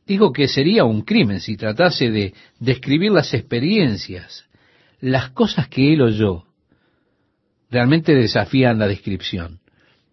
[0.07, 4.45] dijo que sería un crimen si tratase de describir las experiencias,
[5.01, 6.45] las cosas que él oyó.
[7.71, 9.61] Realmente desafían la descripción.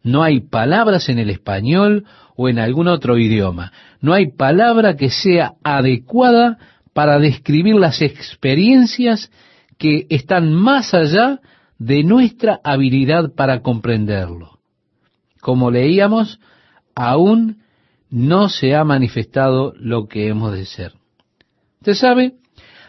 [0.02, 3.72] No hay palabras en el español o en algún otro idioma.
[4.02, 6.58] No hay palabra que sea adecuada
[6.94, 9.32] para describir las experiencias
[9.78, 11.40] que están más allá
[11.78, 14.60] de nuestra habilidad para comprenderlo.
[15.42, 16.40] Como leíamos,
[16.96, 17.63] aún
[18.14, 20.94] no se ha manifestado lo que hemos de ser.
[21.80, 22.36] Usted sabe,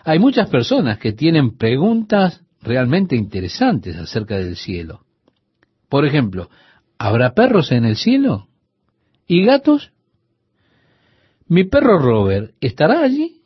[0.04, 5.04] hay muchas personas que tienen preguntas realmente interesantes acerca del cielo.
[5.88, 6.50] Por ejemplo,
[6.98, 8.48] ¿habrá perros en el cielo?
[9.26, 9.92] ¿Y gatos?
[11.46, 13.40] ¿Mi perro Robert estará allí?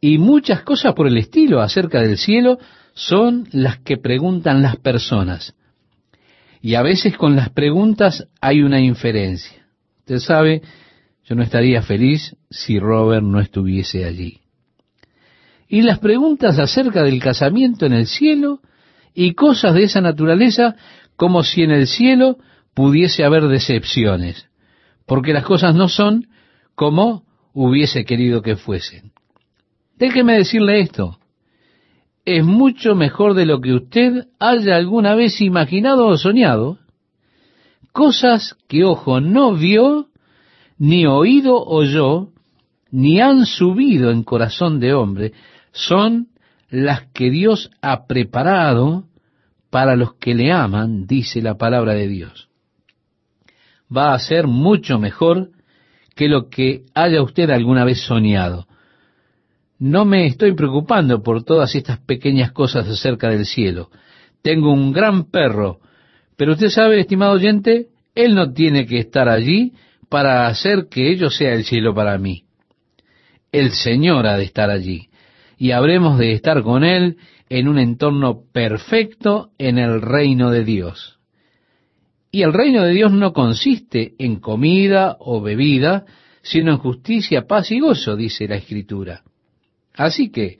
[0.00, 2.58] y muchas cosas por el estilo acerca del cielo
[2.94, 5.54] son las que preguntan las personas.
[6.60, 9.57] Y a veces con las preguntas hay una inferencia.
[10.08, 10.62] Usted sabe,
[11.26, 14.40] yo no estaría feliz si Robert no estuviese allí.
[15.68, 18.60] Y las preguntas acerca del casamiento en el cielo
[19.12, 20.76] y cosas de esa naturaleza
[21.16, 22.38] como si en el cielo
[22.72, 24.48] pudiese haber decepciones,
[25.04, 26.28] porque las cosas no son
[26.74, 29.12] como hubiese querido que fuesen.
[29.98, 31.18] Déjeme decirle esto.
[32.24, 36.78] Es mucho mejor de lo que usted haya alguna vez imaginado o soñado.
[37.92, 40.08] Cosas que ojo no vio,
[40.78, 42.28] ni oído oyó,
[42.90, 45.32] ni han subido en corazón de hombre,
[45.72, 46.28] son
[46.70, 49.04] las que Dios ha preparado
[49.70, 52.48] para los que le aman, dice la palabra de Dios.
[53.94, 55.50] Va a ser mucho mejor
[56.14, 58.68] que lo que haya usted alguna vez soñado
[59.78, 63.90] no me estoy preocupando por todas estas pequeñas cosas acerca del cielo.
[64.42, 65.80] tengo un gran perro,
[66.38, 69.72] pero usted sabe, estimado oyente, él no tiene que estar allí
[70.08, 72.44] para hacer que ello sea el cielo para mí.
[73.50, 75.08] El Señor ha de estar allí
[75.58, 77.16] y habremos de estar con Él
[77.48, 81.18] en un entorno perfecto en el reino de Dios.
[82.30, 86.04] Y el reino de Dios no consiste en comida o bebida,
[86.42, 89.24] sino en justicia, paz y gozo, dice la Escritura.
[89.92, 90.58] Así que,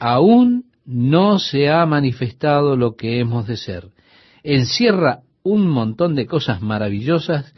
[0.00, 3.91] aún no se ha manifestado lo que hemos de ser.
[4.42, 7.52] Encierra un montón de cosas maravillosas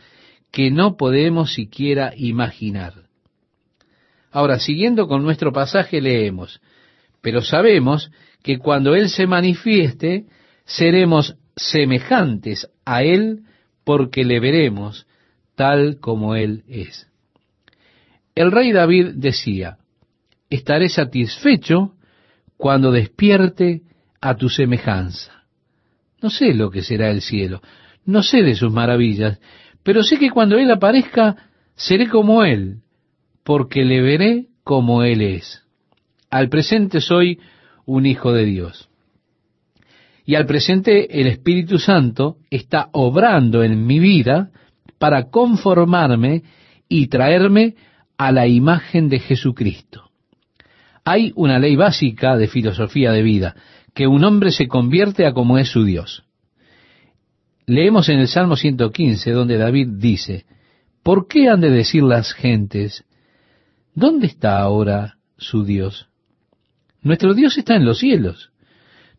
[0.51, 3.05] que no podemos siquiera imaginar.
[4.31, 6.61] Ahora, siguiendo con nuestro pasaje, leemos,
[7.20, 8.11] pero sabemos
[8.42, 10.27] que cuando Él se manifieste,
[10.64, 13.44] seremos semejantes a Él
[13.85, 15.07] porque le veremos
[15.55, 17.09] tal como Él es.
[18.35, 19.79] El rey David decía,
[20.51, 21.94] estaré satisfecho
[22.57, 23.83] cuando despierte
[24.20, 25.43] a tu semejanza.
[26.24, 27.60] No sé lo que será el cielo,
[28.06, 29.38] no sé de sus maravillas,
[29.82, 31.37] pero sé que cuando Él aparezca,
[31.74, 32.78] seré como Él,
[33.44, 35.64] porque le veré como Él es.
[36.30, 37.40] Al presente soy
[37.84, 38.88] un hijo de Dios.
[40.24, 44.50] Y al presente el Espíritu Santo está obrando en mi vida
[44.98, 46.42] para conformarme
[46.88, 47.74] y traerme
[48.16, 50.08] a la imagen de Jesucristo.
[51.04, 53.56] Hay una ley básica de filosofía de vida,
[53.94, 56.24] que un hombre se convierte a como es su Dios.
[57.66, 60.44] Leemos en el Salmo 115, donde David dice,
[61.02, 63.04] ¿por qué han de decir las gentes,
[63.94, 66.09] ¿dónde está ahora su Dios?
[67.00, 68.50] Nuestro Dios está en los cielos.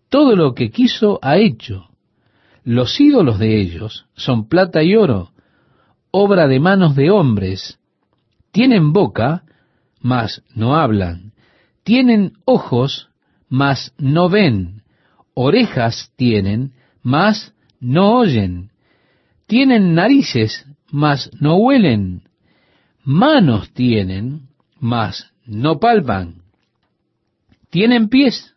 [0.09, 1.89] Todo lo que quiso ha hecho.
[2.63, 5.31] Los ídolos de ellos son plata y oro,
[6.11, 7.79] obra de manos de hombres.
[8.51, 9.43] Tienen boca,
[9.99, 11.33] mas no hablan.
[11.83, 13.09] Tienen ojos,
[13.55, 14.83] mas no ven.
[15.33, 18.71] Orejas tienen, mas no oyen.
[19.47, 22.23] Tienen narices, mas no huelen.
[23.05, 26.41] Manos tienen, mas no palpan.
[27.69, 28.53] Tienen pies,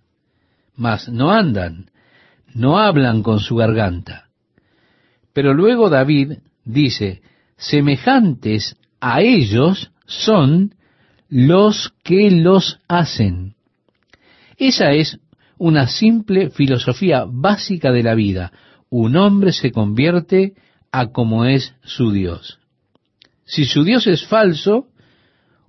[0.74, 1.92] mas no andan.
[2.52, 4.30] No hablan con su garganta.
[5.32, 7.22] Pero luego David dice,
[7.56, 10.74] semejantes a ellos son
[11.28, 13.57] los que los hacen.
[14.58, 15.20] Esa es
[15.56, 18.52] una simple filosofía básica de la vida.
[18.90, 20.54] Un hombre se convierte
[20.90, 22.58] a como es su Dios.
[23.44, 24.88] Si su Dios es falso,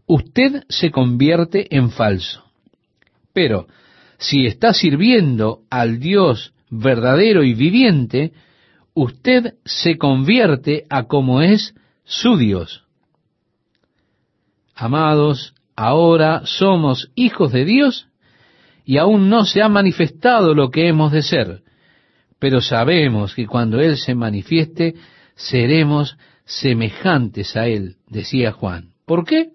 [0.08, 2.44] usted se convierte en falso.
[3.32, 3.68] Pero
[4.18, 8.34] si está sirviendo al Dios verdadero y viviente,
[8.94, 12.84] usted se convierte a como es su Dios.
[14.76, 18.09] Amados, ahora somos hijos de Dios
[18.90, 21.62] y aún no se ha manifestado lo que hemos de ser,
[22.40, 24.96] pero sabemos que cuando Él se manifieste,
[25.36, 28.94] seremos semejantes a Él, decía Juan.
[29.06, 29.52] ¿Por qué?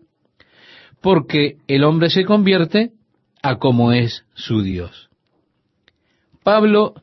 [1.03, 2.93] Porque el hombre se convierte
[3.43, 5.09] a como es su Dios.
[6.45, 6.95] Pablo,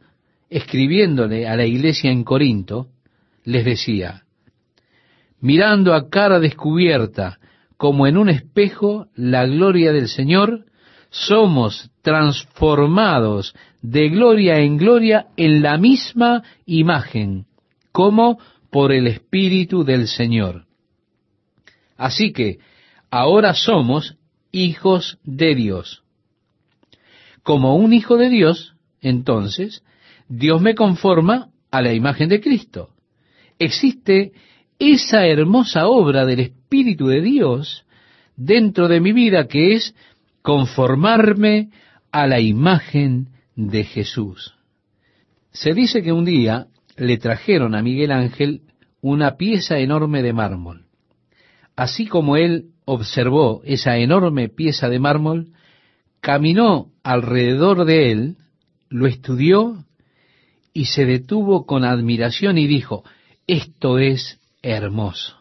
[0.50, 2.88] escribiéndole a la iglesia en Corinto,
[3.44, 4.24] les decía,
[5.41, 7.39] mirando a cara descubierta
[7.76, 10.63] como en un espejo la gloria del Señor,
[11.12, 17.45] somos transformados de gloria en gloria en la misma imagen,
[17.91, 18.39] como
[18.71, 20.65] por el Espíritu del Señor.
[21.97, 22.60] Así que
[23.12, 24.15] ahora somos
[24.52, 26.04] hijos de Dios.
[27.43, 29.84] Como un hijo de Dios, entonces,
[30.30, 32.89] Dios me conforma a la imagen de Cristo.
[33.60, 34.32] Existe
[34.80, 37.86] esa hermosa obra del Espíritu de Dios
[38.38, 39.93] dentro de mi vida que es
[40.41, 41.69] conformarme
[42.12, 44.56] a la imagen de Jesús.
[45.51, 48.62] Se dice que un día le trajeron a Miguel Ángel
[49.01, 50.86] una pieza enorme de mármol.
[51.75, 55.54] Así como él observó esa enorme pieza de mármol,
[56.19, 58.38] caminó alrededor de él,
[58.89, 59.86] lo estudió
[60.73, 63.04] y se detuvo con admiración y dijo,
[63.48, 65.37] esto es hermoso.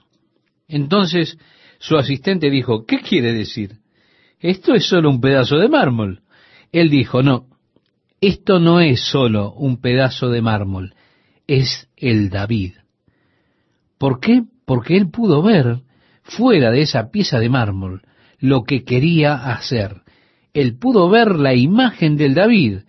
[0.68, 1.38] Entonces
[1.78, 3.79] su asistente dijo, ¿qué quiere decir?
[4.40, 6.22] Esto es solo un pedazo de mármol.
[6.72, 7.46] Él dijo, no,
[8.20, 10.94] esto no es solo un pedazo de mármol,
[11.46, 12.74] es el David.
[13.98, 14.42] ¿Por qué?
[14.64, 15.80] Porque él pudo ver
[16.22, 18.02] fuera de esa pieza de mármol
[18.38, 20.02] lo que quería hacer.
[20.54, 22.80] Él pudo ver la imagen del David,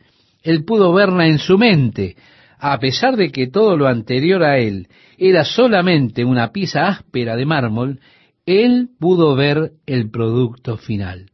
[0.44, 2.16] él pudo verla en su mente,
[2.58, 4.88] a pesar de que todo lo anterior a él
[5.18, 8.00] era solamente una pieza áspera de mármol,
[8.46, 11.31] él pudo ver el producto final.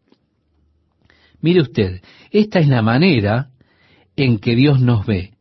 [1.48, 3.52] Mire usted, esta es la manera
[4.18, 5.32] en que Dios nos ve.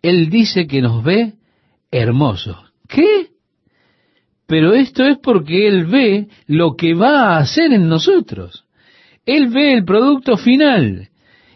[0.00, 1.32] Él dice que nos ve
[1.90, 2.56] hermosos.
[2.86, 3.30] ¿Qué?
[4.46, 8.64] Pero esto es porque Él ve lo que va a hacer en nosotros.
[9.26, 11.08] Él ve el producto final.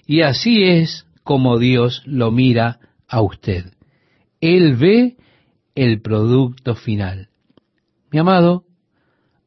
[0.09, 3.75] Y así es como Dios lo mira a usted.
[4.41, 5.19] Él ve
[5.77, 7.29] el producto final.
[8.11, 8.65] Mi amado,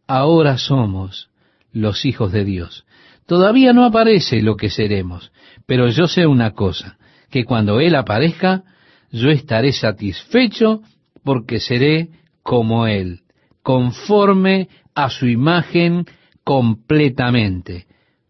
[0.08, 1.30] ahora somos
[1.74, 2.86] los hijos de Dios.
[3.26, 5.32] Todavía no aparece lo que seremos,
[5.66, 6.98] pero yo sé una cosa,
[7.30, 8.64] que cuando Él aparezca,
[9.12, 10.82] yo estaré satisfecho
[11.24, 12.10] porque seré
[12.44, 13.22] como Él,
[13.62, 16.06] conforme a su imagen
[16.44, 17.86] completamente,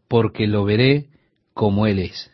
[0.07, 1.07] porque lo veré
[1.53, 2.31] como Él es.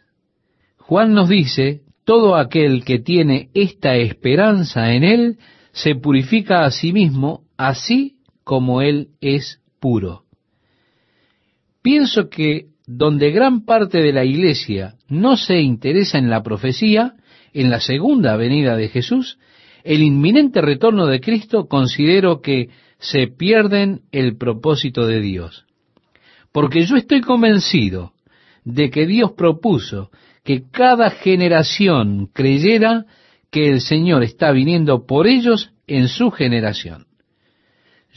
[0.78, 5.38] Juan nos dice, todo aquel que tiene esta esperanza en Él,
[5.74, 10.27] se purifica a sí mismo, así como Él es puro.
[11.88, 17.14] Pienso que donde gran parte de la iglesia no se interesa en la profecía,
[17.54, 19.40] en la segunda venida de Jesús,
[19.86, 22.68] el inminente retorno de Cristo, considero que
[23.00, 25.66] se pierden el propósito de Dios.
[26.52, 28.12] Porque yo estoy convencido
[28.66, 30.12] de que Dios propuso
[30.44, 33.06] que cada generación creyera
[33.50, 37.07] que el Señor está viniendo por ellos en su generación.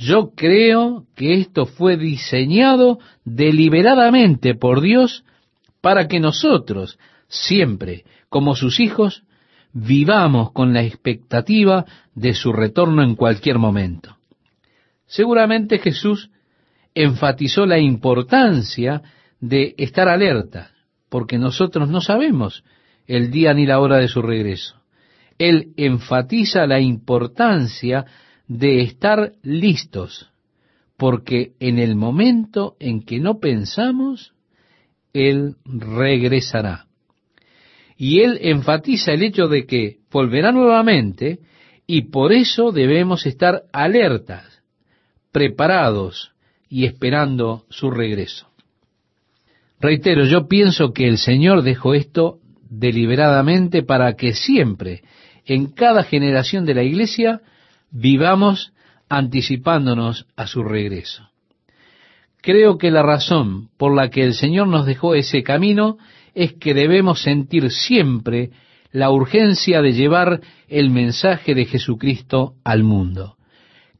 [0.00, 5.24] Yo creo que esto fue diseñado deliberadamente por Dios
[5.82, 6.98] para que nosotros,
[7.28, 9.24] siempre como sus hijos,
[9.74, 11.84] vivamos con la expectativa
[12.14, 14.16] de su retorno en cualquier momento.
[15.04, 16.30] Seguramente Jesús
[16.94, 19.02] enfatizó la importancia
[19.38, 20.70] de estar alerta,
[21.10, 22.64] porque nosotros no sabemos
[23.06, 24.80] el día ni la hora de su regreso.
[25.36, 28.06] Él enfatiza la importancia
[28.50, 30.28] de estar listos,
[30.96, 34.34] porque en el momento en que no pensamos,
[35.12, 36.86] Él regresará.
[37.96, 41.38] Y Él enfatiza el hecho de que volverá nuevamente
[41.86, 44.64] y por eso debemos estar alertas,
[45.30, 46.32] preparados
[46.68, 48.48] y esperando su regreso.
[49.78, 55.02] Reitero, yo pienso que el Señor dejó esto deliberadamente para que siempre,
[55.46, 57.42] en cada generación de la iglesia,
[57.90, 58.72] vivamos
[59.08, 61.28] anticipándonos a su regreso.
[62.42, 65.98] Creo que la razón por la que el Señor nos dejó ese camino
[66.34, 68.50] es que debemos sentir siempre
[68.92, 73.36] la urgencia de llevar el mensaje de Jesucristo al mundo.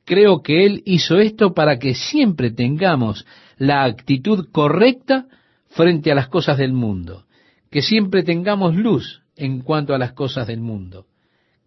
[0.04, 3.26] Creo que Él hizo esto para que siempre tengamos
[3.58, 5.26] la actitud correcta
[5.68, 7.26] frente a las cosas del mundo,
[7.70, 11.06] que siempre tengamos luz en cuanto a las cosas del mundo.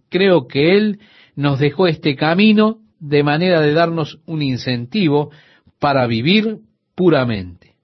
[0.10, 1.00] Creo que Él
[1.36, 5.32] nos dejó este camino de manera de darnos un incentivo
[5.80, 6.60] para vivir
[6.96, 7.76] puramente.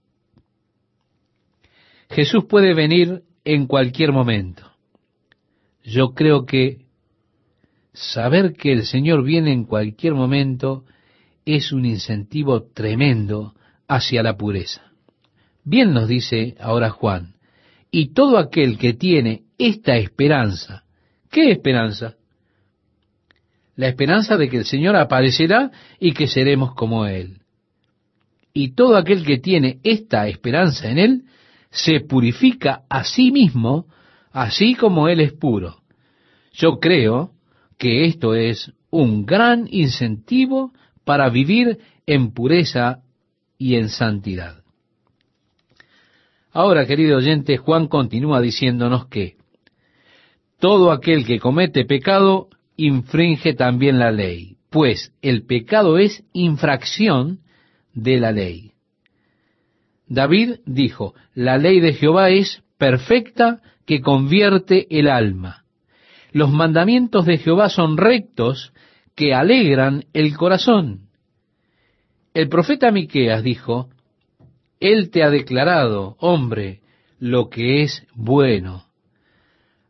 [2.10, 4.64] Jesús puede venir en cualquier momento.
[5.84, 6.86] Yo creo que
[7.94, 10.86] saber que el Señor viene en cualquier momento
[11.46, 13.56] es un incentivo tremendo
[13.88, 14.92] hacia la pureza.
[15.64, 17.36] Bien nos dice ahora Juan,
[17.92, 20.84] y todo aquel que tiene esta esperanza,
[21.30, 22.16] ¿qué esperanza?
[23.80, 25.72] La esperanza de que el Señor aparecerá
[26.02, 27.38] y que seremos como Él.
[28.54, 31.24] Y todo aquel que tiene esta esperanza en Él,
[31.70, 33.86] se purifica a sí mismo,
[34.34, 35.78] así como Él es puro.
[36.52, 37.32] Yo creo
[37.78, 40.74] que esto es un gran incentivo
[41.06, 43.00] para vivir en pureza
[43.58, 44.62] y en santidad.
[46.52, 49.38] Ahora, querido oyente, Juan continúa diciéndonos que
[50.60, 52.50] todo aquel que comete pecado
[52.80, 57.40] infringe también la ley, pues el pecado es infracción
[57.94, 58.72] de la ley.
[60.08, 65.66] David dijo, la ley de Jehová es perfecta que convierte el alma.
[66.32, 68.72] Los mandamientos de Jehová son rectos
[69.16, 71.10] que alegran el corazón.
[72.34, 73.90] El profeta Miqueas dijo,
[74.80, 76.82] Él te ha declarado, hombre,
[77.20, 78.89] lo que es bueno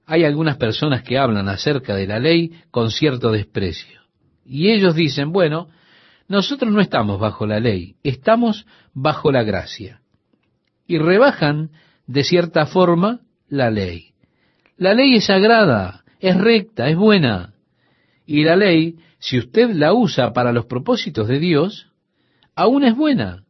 [0.10, 4.02] hay algunas personas que hablan acerca de la ley con cierto desprecio.
[4.44, 5.68] Y ellos dicen, bueno,
[6.28, 10.02] nosotros no estamos bajo la ley, estamos bajo la gracia.
[10.88, 11.70] Y rebajan
[12.08, 14.14] de cierta forma la ley.
[14.78, 17.54] La ley es sagrada, es recta, es buena.
[18.26, 21.92] Y la ley, si usted la usa para los propósitos de Dios,
[22.56, 23.44] aún es buena.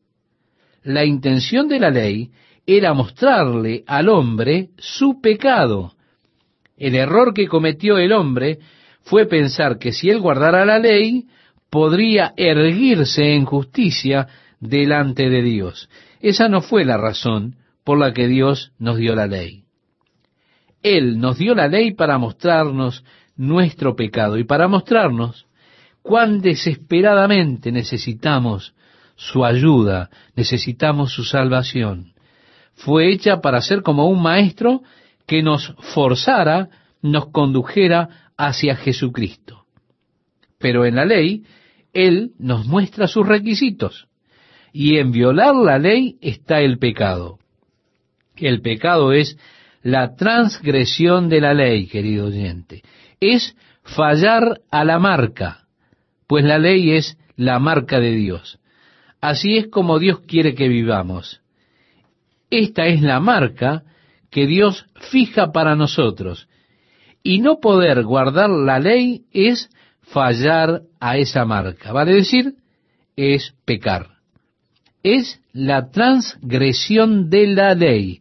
[0.84, 2.32] La intención de la ley
[2.66, 5.94] era mostrarle al hombre su pecado,
[6.80, 8.60] el error que cometió el hombre
[9.02, 11.28] fue pensar que si él guardara la ley,
[11.70, 14.28] podría erguirse en justicia
[14.60, 15.90] delante de Dios.
[16.22, 19.64] Esa no fue la razón por la que Dios nos dio la ley.
[20.82, 23.04] Él nos dio la ley para mostrarnos
[23.36, 25.48] nuestro pecado y para mostrarnos
[26.02, 28.74] cuán desesperadamente necesitamos
[29.16, 32.14] su ayuda, necesitamos su salvación.
[32.74, 34.82] Fue hecha para ser como un maestro
[35.30, 36.70] que nos forzara,
[37.04, 39.68] nos condujera hacia Jesucristo.
[40.58, 41.44] Pero en la ley,
[41.94, 44.08] Él nos muestra sus requisitos.
[44.74, 47.38] Y en violar la ley está el pecado.
[48.38, 49.38] El pecado es
[49.84, 52.82] la transgresión de la ley, querido oyente.
[53.20, 55.68] Es fallar a la marca,
[56.26, 58.60] pues la ley es la marca de Dios.
[59.22, 61.42] Así es como Dios quiere que vivamos.
[62.50, 63.84] Esta es la marca
[64.30, 66.48] que Dios fija para nosotros.
[67.24, 69.70] Y no poder guardar la ley es
[70.02, 71.92] fallar a esa marca.
[71.92, 72.56] Vale decir,
[73.16, 74.08] es pecar.
[75.04, 78.20] Es la transgresión de la ley.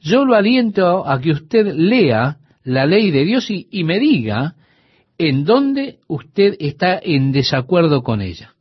[0.00, 4.54] Yo lo aliento a que usted lea la ley de Dios y, me diga
[5.16, 8.54] en dónde usted está en desacuerdo con ella.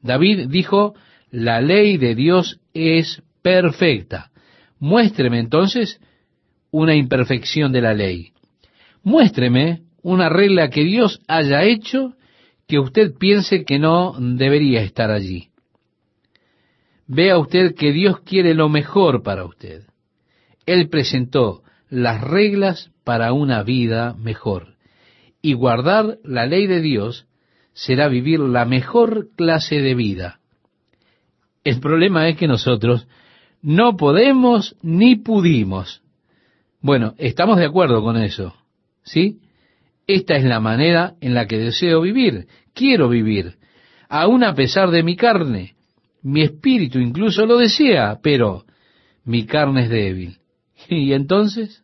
[0.00, 0.94] David dijo,
[1.30, 4.30] la ley de Dios es perfecta.
[4.78, 6.00] Muéstreme entonces
[6.70, 8.32] una imperfección de la ley.
[9.02, 12.14] Muéstreme una regla que Dios haya hecho
[12.66, 15.50] que usted piense que no debería estar allí.
[17.06, 19.84] Vea usted que Dios quiere lo mejor para usted.
[20.66, 24.74] Él presentó las reglas para una vida mejor.
[25.40, 27.26] Y guardar la ley de Dios
[27.72, 30.40] será vivir la mejor clase de vida.
[31.62, 33.06] El problema es que nosotros
[33.66, 36.00] no podemos ni pudimos.
[36.80, 38.54] Bueno, estamos de acuerdo con eso,
[39.02, 39.40] ¿sí?
[40.06, 43.56] Esta es la manera en la que deseo vivir, quiero vivir,
[44.08, 45.74] aun a pesar de mi carne.
[46.22, 48.64] Mi espíritu incluso lo desea, pero
[49.24, 50.38] mi carne es débil.
[50.88, 51.82] Y entonces,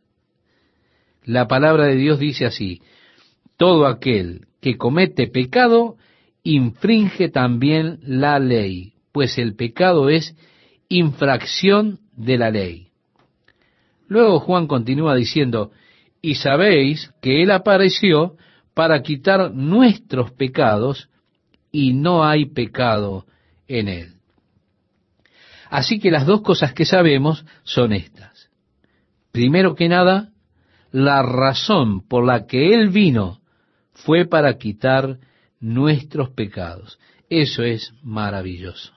[1.24, 2.80] la palabra de Dios dice así,
[3.56, 5.96] todo aquel que comete pecado
[6.44, 10.36] infringe también la ley, pues el pecado es
[10.96, 12.88] infracción de la ley.
[14.08, 15.72] Luego Juan continúa diciendo,
[16.20, 18.36] y sabéis que Él apareció
[18.74, 21.08] para quitar nuestros pecados,
[21.70, 23.24] y no hay pecado
[23.66, 24.14] en Él.
[25.70, 28.50] Así que las dos cosas que sabemos son estas.
[29.32, 30.28] Primero que nada,
[30.90, 33.40] la razón por la que Él vino
[33.94, 35.18] fue para quitar
[35.58, 36.98] nuestros pecados.
[37.30, 38.92] Eso es maravilloso.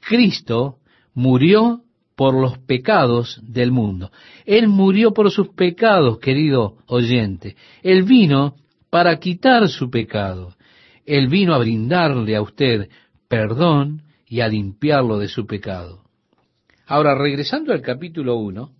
[0.00, 0.78] Cristo
[1.14, 1.80] murió
[2.16, 4.10] por los pecados del mundo.
[4.44, 7.56] Él murió por sus pecados, querido oyente.
[7.82, 8.56] Él vino
[8.90, 10.54] para quitar su pecado.
[11.06, 12.88] Él vino a brindarle a usted
[13.28, 16.02] perdón y a limpiarlo de su pecado.
[16.86, 18.70] Ahora, regresando al capítulo 1,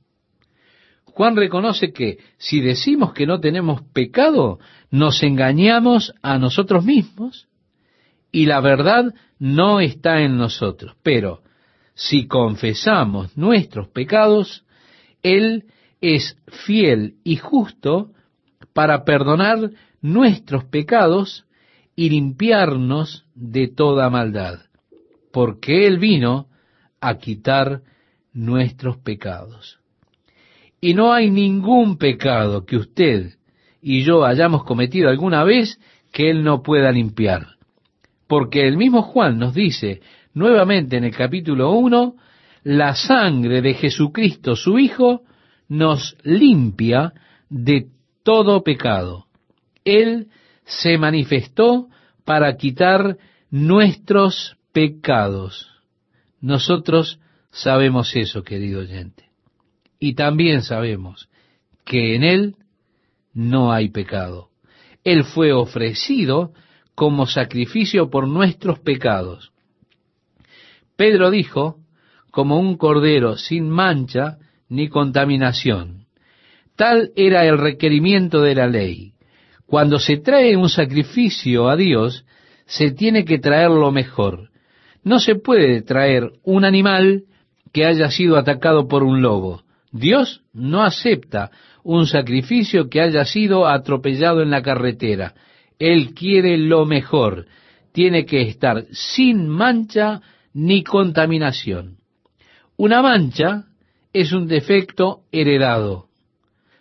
[1.06, 4.58] Juan reconoce que si decimos que no tenemos pecado,
[4.90, 7.48] nos engañamos a nosotros mismos
[8.32, 10.96] y la verdad no está en nosotros.
[11.02, 11.42] Pero
[11.94, 14.64] si confesamos nuestros pecados,
[15.22, 15.64] Él
[16.00, 16.36] es
[16.66, 18.10] fiel y justo
[18.72, 19.70] para perdonar
[20.02, 21.46] nuestros pecados
[21.96, 24.60] y limpiarnos de toda maldad,
[25.32, 26.48] porque Él vino
[27.00, 27.82] a quitar
[28.32, 29.78] nuestros pecados.
[30.80, 33.34] Y no hay ningún pecado que usted
[33.80, 35.78] y yo hayamos cometido alguna vez
[36.12, 37.56] que Él no pueda limpiar.
[38.26, 40.00] Porque el mismo Juan nos dice
[40.34, 42.16] nuevamente en el capítulo 1,
[42.64, 45.22] la sangre de Jesucristo, su Hijo,
[45.68, 47.12] nos limpia
[47.48, 47.88] de
[48.22, 49.26] todo pecado.
[49.84, 50.28] Él
[50.64, 51.88] se manifestó
[52.24, 53.18] para quitar
[53.50, 55.70] nuestros pecados.
[56.40, 57.20] Nosotros
[57.50, 59.24] sabemos eso, querido oyente.
[60.00, 61.28] Y también sabemos
[61.84, 62.56] que en Él
[63.32, 64.48] no hay pecado.
[65.04, 66.52] Él fue ofrecido
[66.94, 69.53] como sacrificio por nuestros pecados.
[70.96, 71.76] Pedro dijo,
[72.30, 74.38] como un cordero sin mancha
[74.68, 76.06] ni contaminación.
[76.76, 79.12] Tal era el requerimiento de la ley.
[79.66, 82.24] Cuando se trae un sacrificio a Dios,
[82.66, 84.50] se tiene que traer lo mejor.
[85.02, 87.24] No se puede traer un animal
[87.72, 89.62] que haya sido atacado por un lobo.
[89.92, 91.50] Dios no acepta
[91.84, 95.34] un sacrificio que haya sido atropellado en la carretera.
[95.78, 97.46] Él quiere lo mejor.
[97.92, 100.20] Tiene que estar sin mancha
[100.54, 101.98] ni contaminación.
[102.76, 103.66] Una mancha
[104.12, 106.06] es un defecto heredado.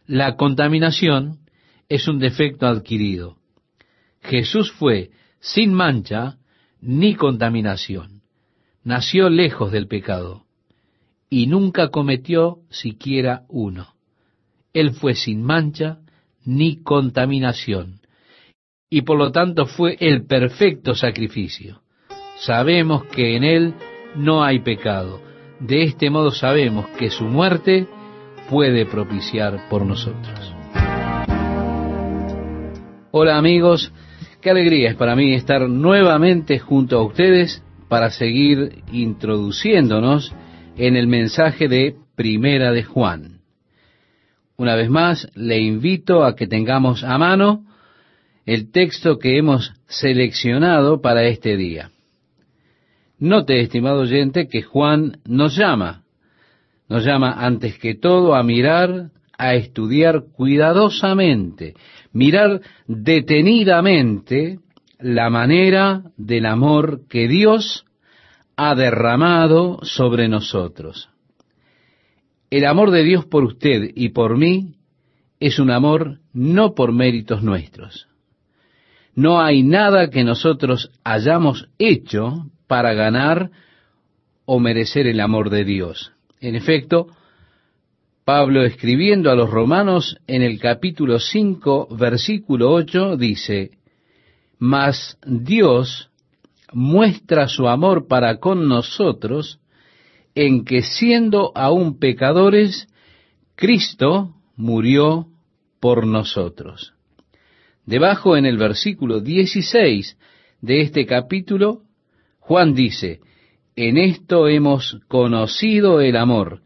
[0.05, 1.39] La contaminación
[1.89, 3.37] es un defecto adquirido.
[4.21, 6.37] Jesús fue sin mancha
[6.79, 8.21] ni contaminación.
[8.83, 10.45] Nació lejos del pecado
[11.29, 13.95] y nunca cometió siquiera uno.
[14.73, 15.99] Él fue sin mancha
[16.45, 18.01] ni contaminación,
[18.89, 21.82] y por lo tanto fue el perfecto sacrificio.
[22.37, 23.73] Sabemos que en Él
[24.15, 25.21] no hay pecado.
[25.59, 27.87] De este modo sabemos que su muerte
[28.49, 30.53] puede propiciar por nosotros.
[33.11, 33.93] Hola amigos,
[34.41, 40.33] qué alegría es para mí estar nuevamente junto a ustedes para seguir introduciéndonos
[40.75, 43.41] en el mensaje de Primera de Juan.
[44.57, 47.65] Una vez más, le invito a que tengamos a mano
[48.45, 51.92] el texto que hemos seleccionado para este día.
[53.23, 56.03] Note, estimado oyente, que Juan nos llama,
[56.89, 61.73] nos llama antes que todo a mirar, a estudiar cuidadosamente,
[62.11, 64.59] mirar detenidamente
[64.99, 67.85] la manera del amor que Dios
[68.57, 71.09] ha derramado sobre nosotros.
[72.49, 74.75] El amor de Dios por usted y por mí
[75.39, 78.05] es un amor no por méritos nuestros.
[79.15, 83.51] No hay nada que nosotros hayamos hecho para ganar
[84.45, 86.11] o merecer el amor de Dios.
[86.41, 87.05] En efecto,
[88.25, 93.77] Pablo escribiendo a los romanos en el capítulo 5, versículo 8, dice,
[94.57, 96.09] Mas Dios
[96.71, 99.59] muestra su amor para con nosotros
[100.33, 102.87] en que siendo aún pecadores,
[103.53, 105.27] Cristo murió
[105.79, 106.95] por nosotros.
[107.85, 110.17] Debajo en el versículo 16
[110.61, 111.83] de este capítulo,
[112.45, 113.21] Juan dice,
[113.77, 116.61] en esto hemos conocido el amor,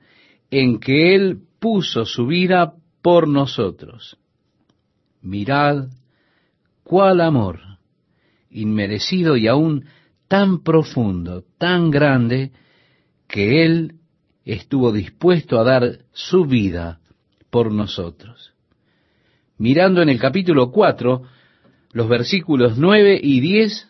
[0.49, 2.73] en que Él puso su vida
[3.03, 4.17] por nosotros.
[5.21, 5.89] Mirad
[6.83, 7.59] cuál amor,
[8.49, 9.85] inmerecido y aún
[10.27, 12.51] tan profundo, tan grande,
[13.27, 13.99] que Él
[14.45, 17.01] estuvo dispuesto a dar su vida
[17.51, 18.53] por nosotros.
[19.59, 21.21] Mirando en el capítulo 4,
[21.91, 23.89] los versículos 9 y 10,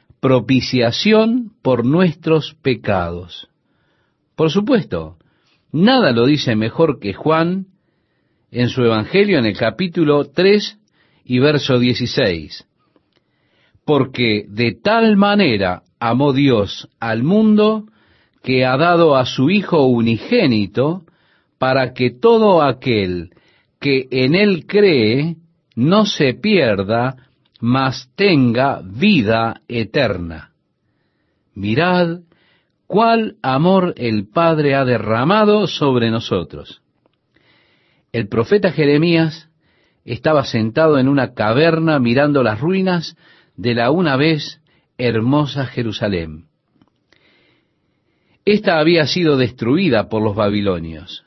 [0.21, 3.49] propiciación por nuestros pecados.
[4.35, 5.17] Por supuesto,
[5.71, 7.65] nada lo dice mejor que Juan
[8.51, 10.77] en su Evangelio en el capítulo 3
[11.25, 12.65] y verso 16.
[13.83, 17.87] Porque de tal manera amó Dios al mundo
[18.43, 21.03] que ha dado a su Hijo unigénito,
[21.57, 23.29] para que todo aquel
[23.79, 25.35] que en él cree
[25.75, 27.15] no se pierda,
[27.61, 30.51] mas tenga vida eterna.
[31.53, 32.21] Mirad
[32.87, 36.81] cuál amor el Padre ha derramado sobre nosotros.
[38.11, 39.49] El profeta Jeremías
[40.03, 43.15] estaba sentado en una caverna mirando las ruinas
[43.55, 44.59] de la una vez
[44.97, 46.45] hermosa Jerusalén.
[48.43, 51.23] Esta había sido destruida por los babilonios.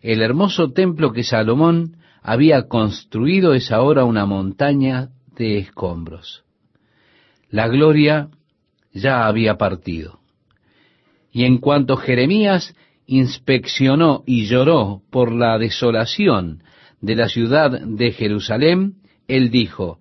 [0.00, 6.44] El hermoso templo que Salomón había construido es ahora una montaña de escombros.
[7.50, 8.28] La gloria
[8.92, 10.20] ya había partido.
[11.32, 12.74] Y en cuanto Jeremías
[13.06, 16.62] inspeccionó y lloró por la desolación
[17.00, 18.96] de la ciudad de Jerusalén,
[19.28, 19.98] él dijo,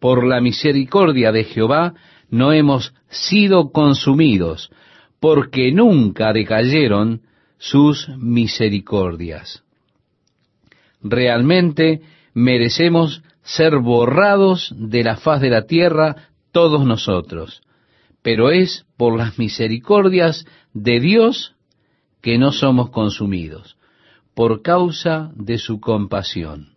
[0.00, 1.94] Por la misericordia de Jehová
[2.30, 4.70] no hemos sido consumidos,
[5.20, 7.22] porque nunca decayeron
[7.58, 9.63] sus misericordias.
[11.04, 12.00] Realmente
[12.32, 17.60] merecemos ser borrados de la faz de la tierra todos nosotros,
[18.22, 21.54] pero es por las misericordias de Dios
[22.22, 23.76] que no somos consumidos,
[24.34, 26.74] por causa de su compasión.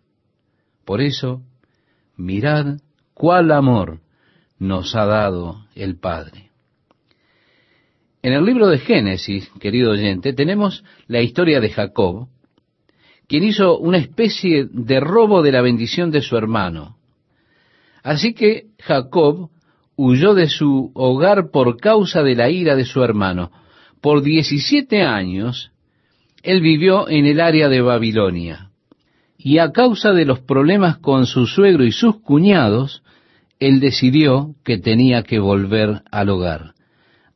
[0.84, 1.42] Por eso,
[2.16, 2.78] mirad
[3.14, 4.00] cuál amor
[4.58, 6.50] nos ha dado el Padre.
[8.20, 12.28] En el libro de Génesis, querido oyente, tenemos la historia de Jacob,
[13.28, 16.96] quien hizo una especie de robo de la bendición de su hermano.
[18.02, 19.50] Así que Jacob
[19.96, 23.50] huyó de su hogar por causa de la ira de su hermano.
[24.00, 25.72] Por 17 años,
[26.42, 28.70] él vivió en el área de Babilonia.
[29.36, 33.02] Y a causa de los problemas con su suegro y sus cuñados,
[33.60, 36.74] él decidió que tenía que volver al hogar.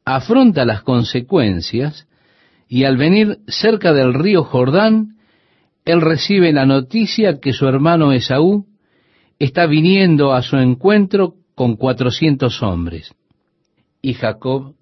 [0.05, 2.09] Afronta las consecuencias
[2.69, 5.17] y al venir cerca del río Jordán,
[5.85, 8.67] él recibe la noticia que su hermano Esaú
[9.39, 13.15] está viniendo a su encuentro con cuatrocientos hombres.
[14.01, 14.75] Y Jacob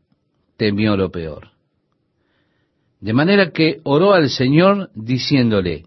[0.57, 1.53] temió lo peor.
[3.01, 5.85] De manera que oró al Señor diciéndole,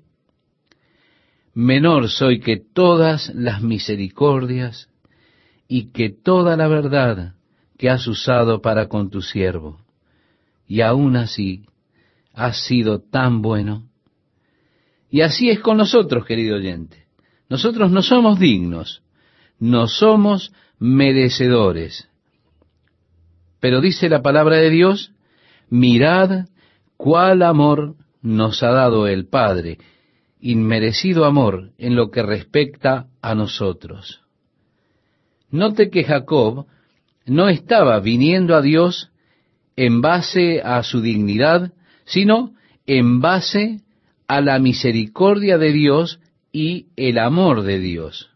[1.53, 4.89] Menor soy que todas las misericordias
[5.67, 7.35] y que toda la verdad
[7.77, 9.79] que has usado para con tu siervo.
[10.67, 11.65] Y aún así
[12.33, 13.83] has sido tan bueno.
[15.13, 17.05] Y así es con nosotros, querido oyente.
[17.47, 19.03] Nosotros no somos dignos,
[19.59, 22.09] no somos merecedores.
[23.59, 25.11] Pero dice la palabra de Dios,
[25.69, 26.47] mirad
[26.97, 27.93] cuál amor
[28.23, 29.77] nos ha dado el Padre,
[30.39, 34.21] inmerecido amor en lo que respecta a nosotros.
[35.51, 36.65] Note que Jacob
[37.27, 39.11] no estaba viniendo a Dios
[39.75, 41.71] en base a su dignidad,
[42.03, 42.55] sino
[42.87, 43.83] en base
[44.27, 46.19] a la misericordia de Dios
[46.51, 48.29] y el amor de Dios.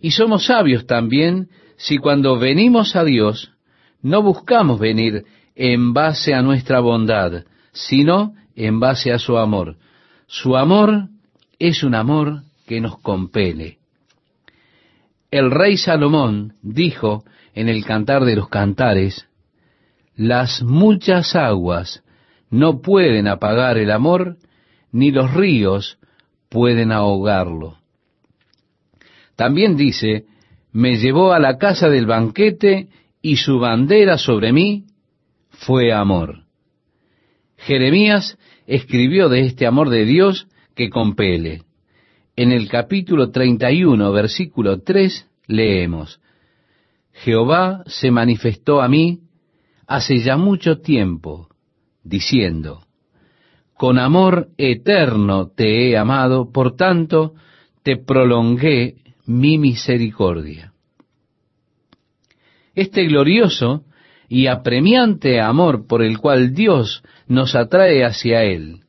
[0.00, 3.52] Y somos sabios también si cuando venimos a Dios
[4.02, 5.24] no buscamos venir
[5.54, 9.76] en base a nuestra bondad, sino en base a su amor.
[10.26, 11.08] Su amor
[11.58, 13.78] es un amor que nos compele.
[15.30, 17.24] El rey Salomón dijo
[17.54, 19.28] en el Cantar de los Cantares,
[20.16, 22.02] las muchas aguas
[22.52, 24.36] no pueden apagar el amor,
[24.92, 25.98] ni los ríos
[26.50, 27.78] pueden ahogarlo.
[29.36, 30.26] También dice,
[30.70, 32.88] me llevó a la casa del banquete
[33.22, 34.84] y su bandera sobre mí
[35.48, 36.44] fue amor.
[37.56, 38.36] Jeremías
[38.66, 40.46] escribió de este amor de Dios
[40.76, 41.62] que compele.
[42.36, 46.20] En el capítulo 31, versículo 3, leemos,
[47.12, 49.20] Jehová se manifestó a mí
[49.86, 51.48] hace ya mucho tiempo,
[52.02, 52.84] diciendo,
[53.74, 57.34] Con amor eterno te he amado, por tanto
[57.82, 58.96] te prolongué
[59.26, 60.72] mi misericordia.
[62.74, 63.84] Este glorioso
[64.28, 68.80] y apremiante amor por el cual Dios nos atrae hacia Él.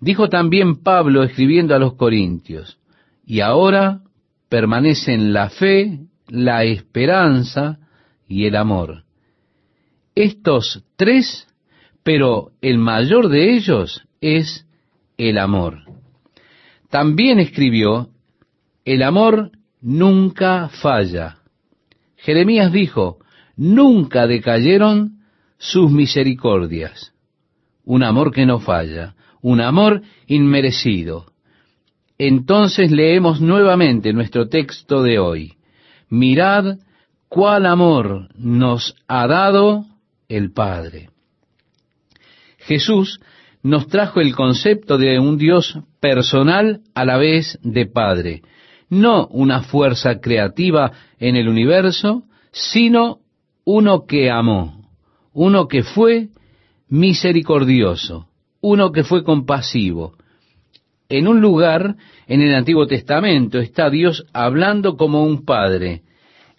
[0.00, 2.78] Dijo también Pablo escribiendo a los Corintios,
[3.26, 4.00] y ahora
[4.48, 7.78] permanecen la fe, la esperanza
[8.28, 9.04] y el amor.
[10.14, 11.46] Estos tres,
[12.02, 14.66] pero el mayor de ellos es
[15.18, 15.82] el amor.
[16.88, 18.08] También escribió,
[18.84, 21.38] el amor nunca falla.
[22.16, 23.18] Jeremías dijo,
[23.56, 25.20] nunca decayeron
[25.58, 27.12] sus misericordias.
[27.84, 31.26] Un amor que no falla, un amor inmerecido.
[32.18, 35.54] Entonces leemos nuevamente nuestro texto de hoy.
[36.08, 36.78] Mirad
[37.28, 39.84] cuál amor nos ha dado
[40.28, 41.09] el Padre.
[42.70, 43.20] Jesús
[43.64, 48.42] nos trajo el concepto de un Dios personal a la vez de Padre,
[48.88, 53.18] no una fuerza creativa en el universo, sino
[53.64, 54.88] uno que amó,
[55.32, 56.28] uno que fue
[56.88, 58.28] misericordioso,
[58.60, 60.14] uno que fue compasivo,
[61.08, 61.96] en un lugar
[62.28, 66.02] en el Antiguo Testamento está Dios hablando como un padre.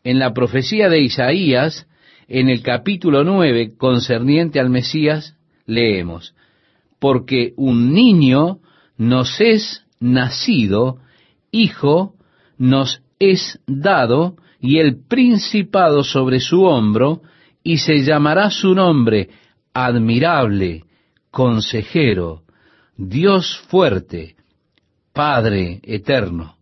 [0.04, 1.88] En la profecía de Isaías,
[2.28, 6.36] en el capítulo 9, concerniente al Mesías, leemos,
[7.00, 8.60] porque un niño
[8.98, 11.00] nos es nacido,
[11.52, 12.16] hijo
[12.58, 17.22] nos es dado, y el principado sobre su hombro,
[17.64, 19.30] y se llamará su nombre
[19.74, 20.84] admirable,
[21.32, 22.44] consejero,
[22.98, 24.36] Dios fuerte,
[25.14, 26.58] Padre eterno.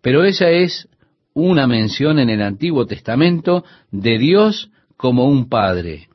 [0.00, 0.88] Pero esa es
[1.34, 6.08] una mención en el Antiguo Testamento de Dios como un Padre.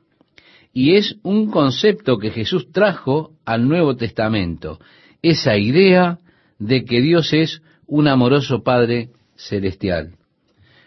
[0.72, 4.78] Y es un concepto que Jesús trajo al Nuevo Testamento,
[5.20, 6.18] esa idea
[6.58, 10.14] de que Dios es un amoroso Padre celestial.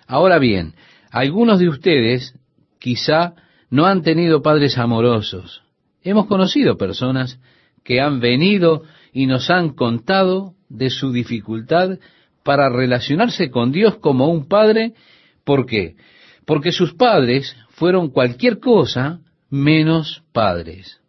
[0.08, 0.74] Ahora bien,
[1.12, 2.34] algunos de ustedes
[2.80, 3.36] quizá
[3.70, 5.64] no han tenido padres amorosos.
[6.04, 7.40] Hemos conocido personas
[7.84, 12.00] que han venido y nos han contado de su dificultad
[12.44, 14.94] para relacionarse con Dios como un padre.
[15.44, 15.96] ¿Por qué?
[16.46, 19.20] Porque sus padres fueron cualquier cosa
[19.56, 21.00] menos padres.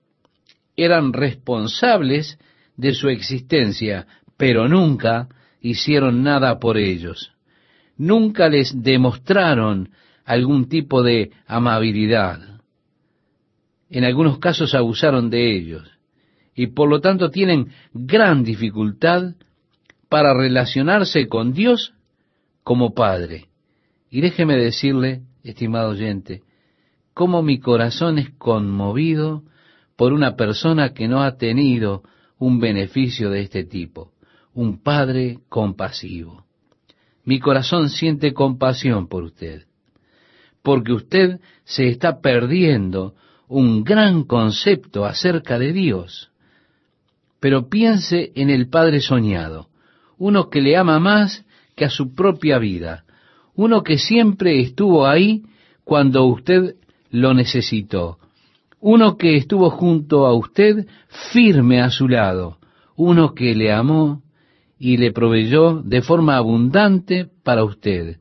[0.76, 2.38] Eran responsables
[2.76, 5.28] de su existencia, pero nunca
[5.60, 7.32] hicieron nada por ellos.
[7.96, 9.90] Nunca les demostraron
[10.24, 12.60] algún tipo de amabilidad.
[13.90, 15.90] En algunos casos abusaron de ellos
[16.54, 19.34] y por lo tanto tienen gran dificultad
[20.08, 21.94] para relacionarse con Dios
[22.62, 23.48] como Padre.
[24.08, 26.42] Y déjeme decirle, estimado oyente,
[27.16, 29.42] cómo mi corazón es conmovido
[29.96, 32.02] por una persona que no ha tenido
[32.38, 34.12] un beneficio de este tipo,
[34.52, 36.44] un Padre compasivo.
[37.24, 39.62] Mi corazón siente compasión por usted,
[40.62, 43.14] porque usted se está perdiendo
[43.48, 46.30] un gran concepto acerca de Dios.
[47.40, 49.68] Pero piense en el Padre soñado,
[50.18, 51.46] uno que le ama más
[51.76, 53.06] que a su propia vida,
[53.54, 55.44] uno que siempre estuvo ahí
[55.82, 56.76] cuando usted
[57.10, 58.18] lo necesitó,
[58.80, 60.86] uno que estuvo junto a usted
[61.32, 62.58] firme a su lado,
[62.96, 64.22] uno que le amó
[64.78, 68.18] y le proveyó de forma abundante para usted,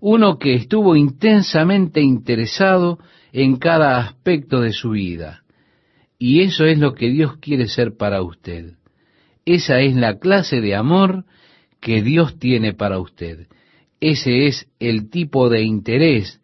[0.00, 2.98] uno que estuvo intensamente interesado
[3.32, 5.42] en cada aspecto de su vida.
[6.18, 8.74] Y eso es lo que Dios quiere ser para usted.
[9.44, 11.24] Esa es la clase de amor
[11.80, 13.46] que Dios tiene para usted.
[14.00, 16.40] Ese es el tipo de interés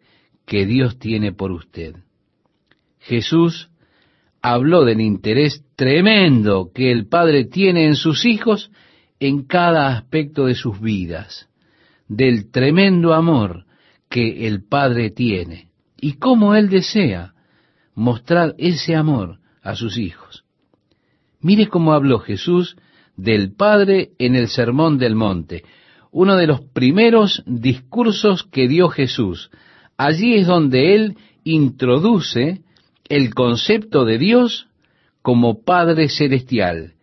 [0.53, 1.95] que Dios tiene por usted.
[2.99, 3.71] Jesús
[4.39, 8.69] habló del interés tremendo que el Padre tiene en sus hijos
[9.19, 11.49] en cada aspecto de sus vidas,
[12.07, 13.65] del tremendo amor
[14.11, 17.33] que el Padre tiene y cómo Él desea
[17.95, 20.45] mostrar ese amor a sus hijos.
[21.41, 22.77] Mire cómo habló Jesús
[23.17, 25.63] del Padre en el Sermón del Monte,
[26.11, 29.49] uno de los primeros discursos que dio Jesús.
[30.03, 32.59] Allí es donde Él introduce
[33.07, 34.67] el concepto de Dios
[35.21, 36.95] como Padre Celestial.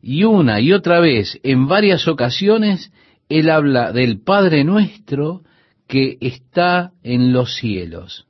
[0.00, 2.90] Y una y otra vez, en varias ocasiones,
[3.28, 5.42] Él habla del Padre nuestro
[5.86, 8.26] que está en los cielos.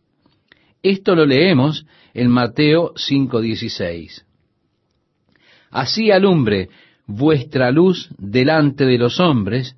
[0.83, 4.25] Esto lo leemos en Mateo 5:16.
[5.71, 6.69] Así alumbre
[7.07, 9.77] vuestra luz delante de los hombres,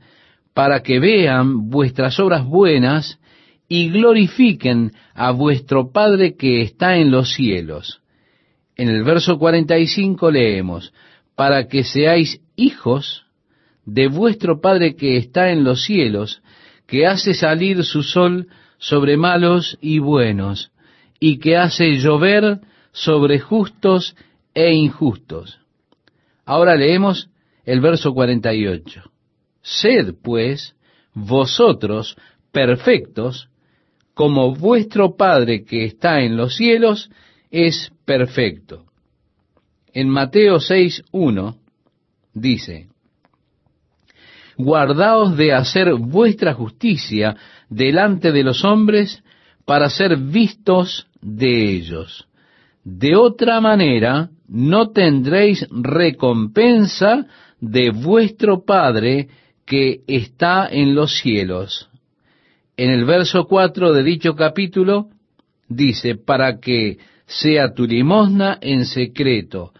[0.54, 3.20] para que vean vuestras obras buenas
[3.68, 8.00] y glorifiquen a vuestro Padre que está en los cielos.
[8.76, 10.92] En el verso 45 leemos,
[11.34, 13.24] para que seáis hijos
[13.84, 16.42] de vuestro Padre que está en los cielos,
[16.86, 18.48] que hace salir su sol
[18.78, 20.70] sobre malos y buenos,
[21.18, 22.60] y que hace llover
[22.92, 24.14] sobre justos
[24.54, 25.58] e injustos.
[26.44, 27.28] Ahora leemos
[27.64, 29.02] el verso 48.
[29.62, 30.76] Sed, pues,
[31.12, 32.16] vosotros
[32.52, 33.48] perfectos,
[34.16, 37.10] como vuestro Padre que está en los cielos
[37.50, 38.86] es perfecto.
[39.92, 41.56] En Mateo 6.1
[42.32, 42.88] dice,
[44.56, 47.36] Guardaos de hacer vuestra justicia
[47.68, 49.22] delante de los hombres
[49.66, 52.26] para ser vistos de ellos.
[52.84, 57.26] De otra manera, no tendréis recompensa
[57.60, 59.28] de vuestro Padre
[59.66, 61.90] que está en los cielos.
[62.76, 65.08] En el verso 4 de dicho capítulo
[65.68, 69.72] dice, para que sea tu limosna en secreto,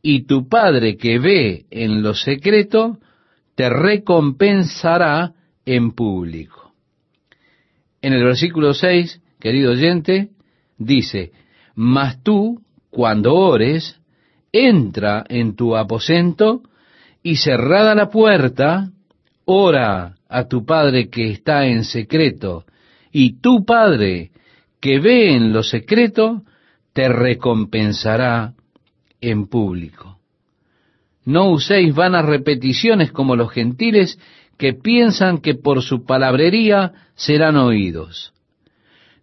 [0.00, 2.98] y tu Padre que ve en lo secreto,
[3.54, 5.32] te recompensará
[5.64, 6.72] en público.
[8.02, 10.28] En el versículo 6, querido oyente,
[10.76, 11.32] dice,
[11.74, 13.98] mas tú, cuando ores,
[14.52, 16.62] entra en tu aposento
[17.22, 18.90] y cerrada la puerta,
[19.44, 22.64] ora a tu Padre que está en secreto,
[23.12, 24.30] y tu Padre
[24.80, 26.42] que ve en lo secreto,
[26.92, 28.54] te recompensará
[29.20, 30.18] en público.
[31.24, 34.18] No uséis vanas repeticiones como los gentiles
[34.58, 38.32] que piensan que por su palabrería serán oídos.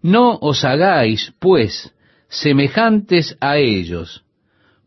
[0.01, 1.93] No os hagáis, pues,
[2.28, 4.24] semejantes a ellos,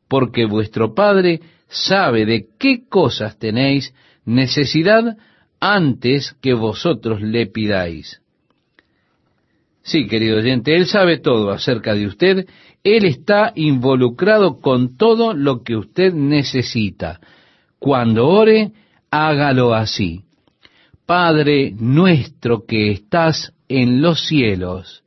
[0.08, 3.94] porque vuestro Padre sabe de qué cosas tenéis
[4.24, 5.16] necesidad
[5.60, 8.20] antes que vosotros le pidáis.
[9.82, 12.46] Sí, querido oyente, Él sabe todo acerca de usted,
[12.82, 17.20] Él está involucrado con todo lo que usted necesita.
[17.78, 18.72] Cuando ore,
[19.10, 20.22] hágalo así.
[21.06, 25.04] Padre nuestro que estás en los cielos.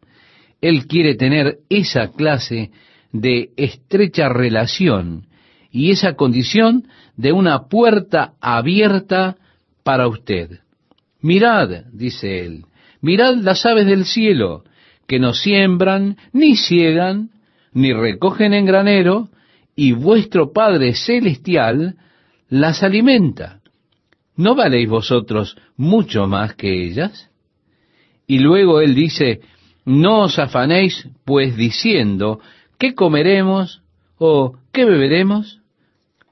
[0.61, 2.72] Él quiere tener esa clase
[3.11, 5.26] de estrecha relación
[5.72, 6.88] y esa condición
[7.18, 9.36] de una puerta abierta
[9.84, 10.59] para usted.
[11.22, 12.65] Mirad, dice él,
[13.01, 14.63] mirad las aves del cielo,
[15.07, 17.32] que no siembran, ni ciegan,
[17.74, 19.30] ni recogen en granero,
[19.76, 21.95] y vuestro Padre Celestial
[22.49, 23.61] las alimenta.
[24.36, 27.30] ¿No valéis vosotros mucho más que ellas?
[28.28, 29.41] Y luego él dice,
[29.86, 32.39] no os afanéis, pues diciendo,
[32.78, 33.82] ¿qué comeremos?
[34.18, 35.57] ¿O qué beberemos?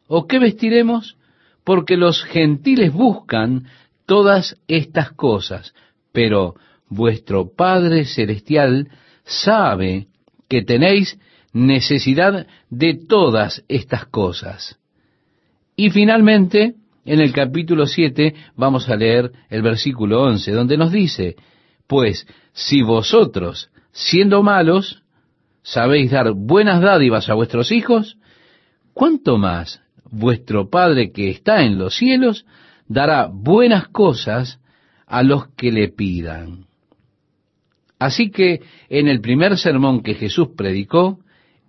[0.07, 1.17] ¿O qué vestiremos?
[1.63, 3.67] Porque los gentiles buscan
[4.05, 5.73] todas estas cosas,
[6.11, 6.55] pero
[6.89, 8.89] vuestro Padre Celestial
[9.23, 10.07] sabe
[10.47, 11.19] que tenéis
[11.53, 14.77] necesidad de todas estas cosas.
[15.75, 21.35] Y finalmente, en el capítulo 7 vamos a leer el versículo 11, donde nos dice,
[21.87, 25.01] pues si vosotros, siendo malos,
[25.63, 28.17] sabéis dar buenas dádivas a vuestros hijos,
[28.93, 29.81] ¿cuánto más
[30.11, 32.45] vuestro Padre que está en los cielos
[32.87, 34.59] dará buenas cosas
[35.05, 36.65] a los que le pidan?
[37.99, 41.19] Así que en el primer sermón que Jesús predicó,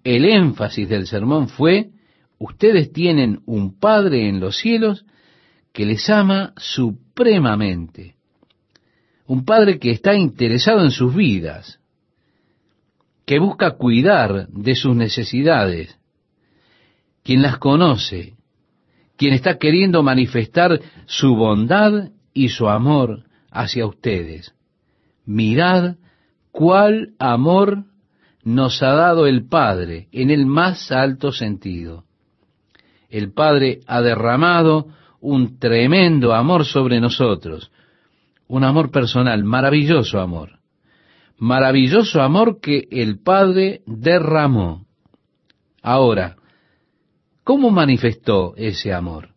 [0.04, 1.90] el énfasis del sermón fue,
[2.38, 5.04] ustedes tienen un Padre en los cielos
[5.72, 8.14] que les ama supremamente.
[9.26, 11.80] Un Padre que está interesado en sus vidas,
[13.24, 15.95] que busca cuidar de sus necesidades,
[17.26, 18.34] quien las conoce,
[19.16, 24.54] quien está queriendo manifestar su bondad y su amor hacia ustedes.
[25.24, 25.96] Mirad
[26.52, 27.82] cuál amor
[28.44, 32.04] nos ha dado el Padre en el más alto sentido.
[33.10, 34.86] El Padre ha derramado
[35.20, 37.72] un tremendo amor sobre nosotros,
[38.46, 40.60] un amor personal, maravilloso amor,
[41.38, 44.86] maravilloso amor que el Padre derramó.
[45.82, 46.36] Ahora,
[47.46, 49.28] ¿cómo manifestó ese amor?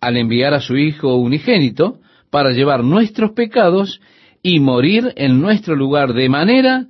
[0.00, 4.00] Al enviar a su Hijo unigénito para llevar nuestros pecados
[4.42, 6.88] y morir en nuestro lugar de manera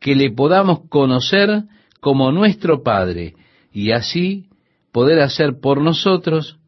[0.00, 1.64] que le podamos conocer
[2.00, 3.34] como nuestro Padre
[3.72, 4.46] y así
[4.90, 6.58] poder hacer por nosotros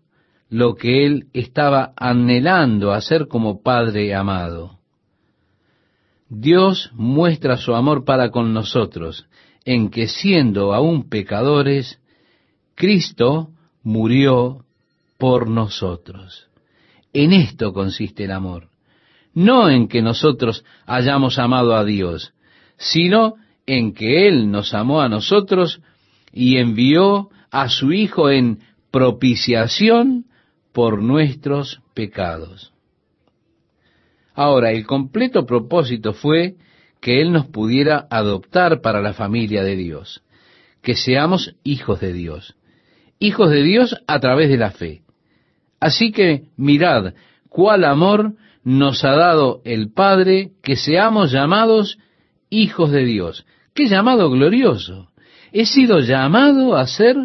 [0.50, 4.78] lo que Él estaba anhelando hacer como Padre amado.
[6.28, 9.26] Dios muestra su amor para con nosotros
[9.68, 12.00] en que siendo aún pecadores,
[12.74, 13.50] Cristo
[13.82, 14.64] murió
[15.18, 16.48] por nosotros.
[17.12, 18.68] En esto consiste el amor
[19.38, 22.32] no en que nosotros hayamos amado a Dios,
[22.76, 23.34] sino
[23.66, 25.80] en que Él nos amó a nosotros
[26.32, 28.58] y envió a su Hijo en
[28.90, 30.24] propiciación
[30.72, 32.72] por nuestros pecados.
[34.34, 36.56] Ahora, el completo propósito fue
[37.00, 40.22] que Él nos pudiera adoptar para la familia de Dios,
[40.82, 42.56] que seamos hijos de Dios,
[43.18, 45.02] hijos de Dios a través de la fe.
[45.80, 47.14] Así que mirad
[47.48, 48.34] cuál amor
[48.64, 51.98] nos ha dado el Padre que seamos llamados
[52.50, 53.46] hijos de Dios.
[53.74, 55.08] ¡Qué llamado glorioso!
[55.52, 57.16] He sido llamado a ser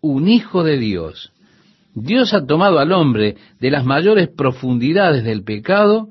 [0.00, 1.32] un hijo de Dios.
[1.94, 6.08] Dios ha tomado al hombre de las mayores profundidades del pecado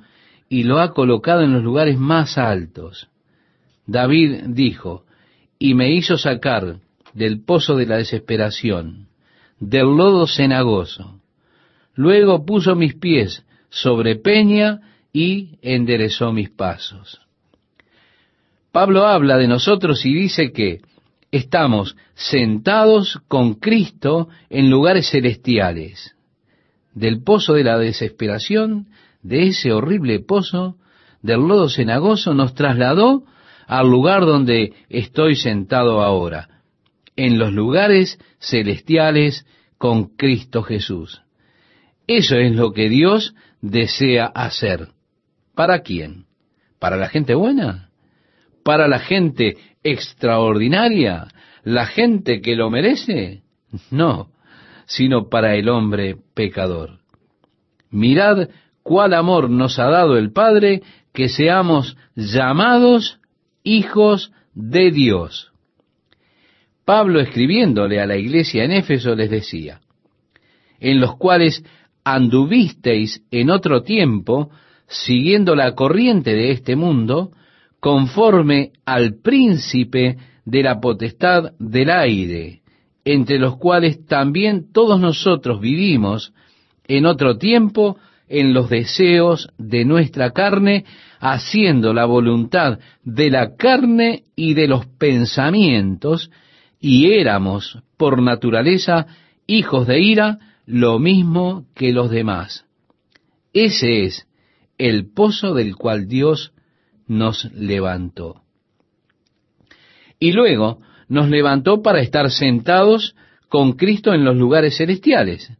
[0.50, 3.08] y lo ha colocado en los lugares más altos.
[3.88, 5.06] David dijo,
[5.60, 6.80] y me hizo sacar
[7.14, 9.08] del pozo de la desesperación,
[9.60, 11.22] del lodo cenagoso.
[11.94, 14.82] Luego puso mis pies sobre peña
[15.14, 17.22] y enderezó mis pasos.
[18.72, 20.82] Pablo habla de nosotros y dice que
[21.32, 26.16] estamos sentados con Cristo en lugares celestiales.
[26.94, 28.88] Del pozo de la desesperación,
[29.26, 30.78] de ese horrible pozo,
[31.24, 33.24] del lodo cenagoso, nos trasladó
[33.66, 36.62] al lugar donde estoy sentado ahora,
[37.16, 39.48] en los lugares celestiales
[39.80, 41.24] con Cristo Jesús.
[42.06, 44.90] Eso es lo que Dios desea hacer.
[45.56, 46.26] ¿Para quién?
[46.78, 47.90] ¿Para la gente buena?
[48.64, 51.30] ¿Para la gente extraordinaria?
[51.64, 53.42] ¿La gente que lo merece?
[53.90, 54.30] No,
[54.86, 57.00] sino para el hombre pecador.
[57.90, 58.50] Mirad
[58.86, 63.20] cuál amor nos ha dado el Padre que seamos llamados
[63.64, 65.52] hijos de Dios.
[66.86, 69.82] Pablo escribiéndole a la iglesia en Éfeso les decía,
[70.80, 71.66] en los cuales
[72.04, 74.52] anduvisteis en otro tiempo,
[74.86, 77.32] siguiendo la corriente de este mundo,
[77.80, 82.62] conforme al príncipe de la potestad del aire,
[83.04, 86.34] entre los cuales también todos nosotros vivimos
[86.88, 87.98] en otro tiempo
[88.28, 90.86] en los deseos de nuestra carne,
[91.20, 96.32] haciendo la voluntad de la carne y de los pensamientos,
[96.80, 99.08] y éramos por naturaleza
[99.48, 102.66] hijos de ira, lo mismo que los demás.
[103.54, 104.28] Ese es
[104.78, 106.54] el pozo del cual Dios
[107.08, 108.42] nos levantó.
[110.20, 113.16] Y luego nos levantó para estar sentados
[113.48, 115.52] con Cristo en los lugares celestiales,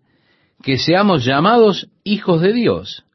[0.66, 3.06] que seamos llamados hijos de Dios.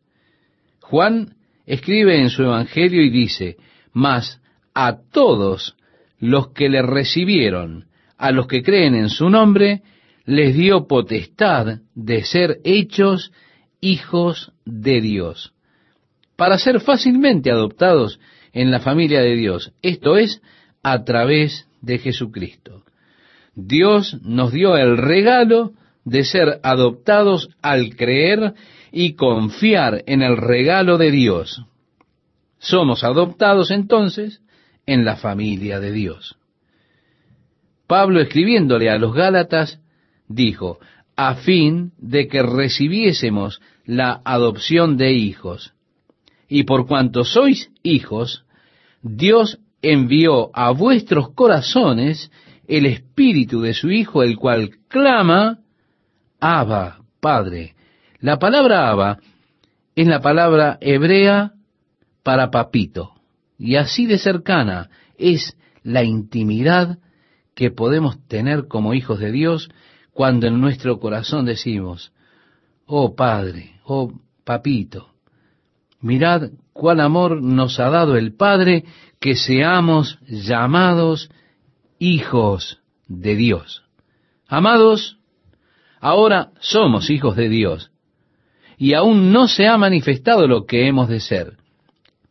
[0.83, 1.35] Juan
[1.67, 3.57] escribe en su Evangelio y dice,
[3.93, 4.41] mas
[4.73, 5.75] a todos
[6.21, 7.87] los que le recibieron,
[8.17, 9.83] a los que creen en su nombre,
[10.27, 13.33] les dio potestad de ser hechos
[13.81, 15.53] hijos de Dios,
[16.37, 18.21] para ser fácilmente adoptados
[18.53, 20.41] en la familia de Dios, esto es,
[20.85, 22.85] a través de Jesucristo.
[23.57, 25.73] Dios nos dio el regalo
[26.11, 28.55] de ser adoptados al creer
[28.91, 31.65] y confiar en el regalo de Dios.
[32.59, 34.43] Somos adoptados entonces
[34.87, 36.37] en la familia de Dios.
[37.87, 39.79] Pablo escribiéndole a los Gálatas
[40.27, 40.81] dijo,
[41.15, 45.75] a fin de que recibiésemos la adopción de hijos.
[46.49, 48.45] Y por cuanto sois hijos,
[49.01, 52.33] Dios envió a vuestros corazones
[52.67, 55.61] el espíritu de su Hijo, el cual clama,
[56.41, 57.75] Abba, Padre.
[58.19, 59.19] La palabra Abba
[59.95, 61.53] es la palabra hebrea
[62.23, 63.13] para papito,
[63.59, 66.99] y así de cercana es la intimidad
[67.55, 69.71] que podemos tener como hijos de Dios
[70.13, 72.13] cuando en nuestro corazón decimos,
[72.87, 74.13] oh Padre, oh
[74.45, 75.11] Papito,
[76.01, 78.85] mirad cuál amor nos ha dado el Padre
[79.21, 81.31] que seamos llamados
[81.99, 83.83] hijos de Dios.
[84.49, 85.20] Amados,
[86.01, 87.91] ahora somos hijos de Dios,
[88.77, 91.55] y aún no se ha manifestado lo que hemos de ser,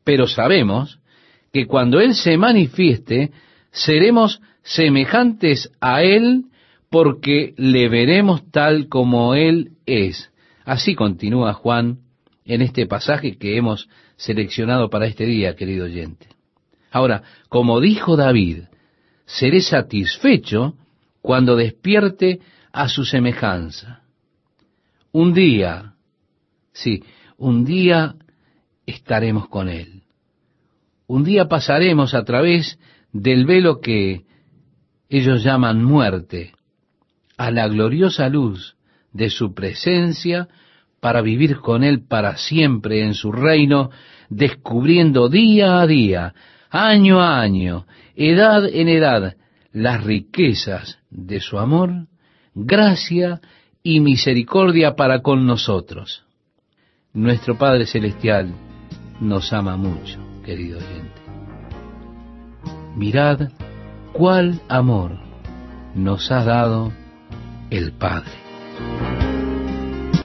[0.04, 1.00] pero sabemos
[1.54, 3.32] que cuando Él se manifieste,
[3.72, 6.46] seremos semejantes a Él
[6.90, 10.32] porque le veremos tal como Él es.
[10.66, 12.00] Así continúa Juan
[12.46, 16.28] en este pasaje que hemos seleccionado para este día, querido oyente.
[16.92, 18.64] Ahora, como dijo David,
[19.26, 20.74] seré satisfecho
[21.22, 22.40] cuando despierte
[22.80, 24.04] a su semejanza.
[25.12, 25.96] Un día,
[26.72, 27.04] sí,
[27.38, 28.16] un día
[28.86, 30.04] estaremos con Él.
[31.06, 32.80] Un día pasaremos a través
[33.12, 34.24] del velo que
[35.10, 36.54] ellos llaman muerte,
[37.38, 38.78] a la gloriosa luz
[39.12, 40.48] de su presencia
[41.02, 43.90] para vivir con Él para siempre en su reino,
[44.30, 46.34] descubriendo día a día,
[46.70, 49.36] año a año, edad en edad,
[49.74, 52.08] las riquezas de su amor,
[52.54, 53.42] gracia
[53.84, 56.24] y misericordia para con nosotros.
[57.14, 58.54] Nuestro Padre Celestial
[59.20, 61.22] nos ama mucho, querido oyente.
[62.96, 63.50] Mirad
[64.14, 65.18] cuál amor
[65.96, 66.92] nos ha dado
[67.70, 68.32] el Padre.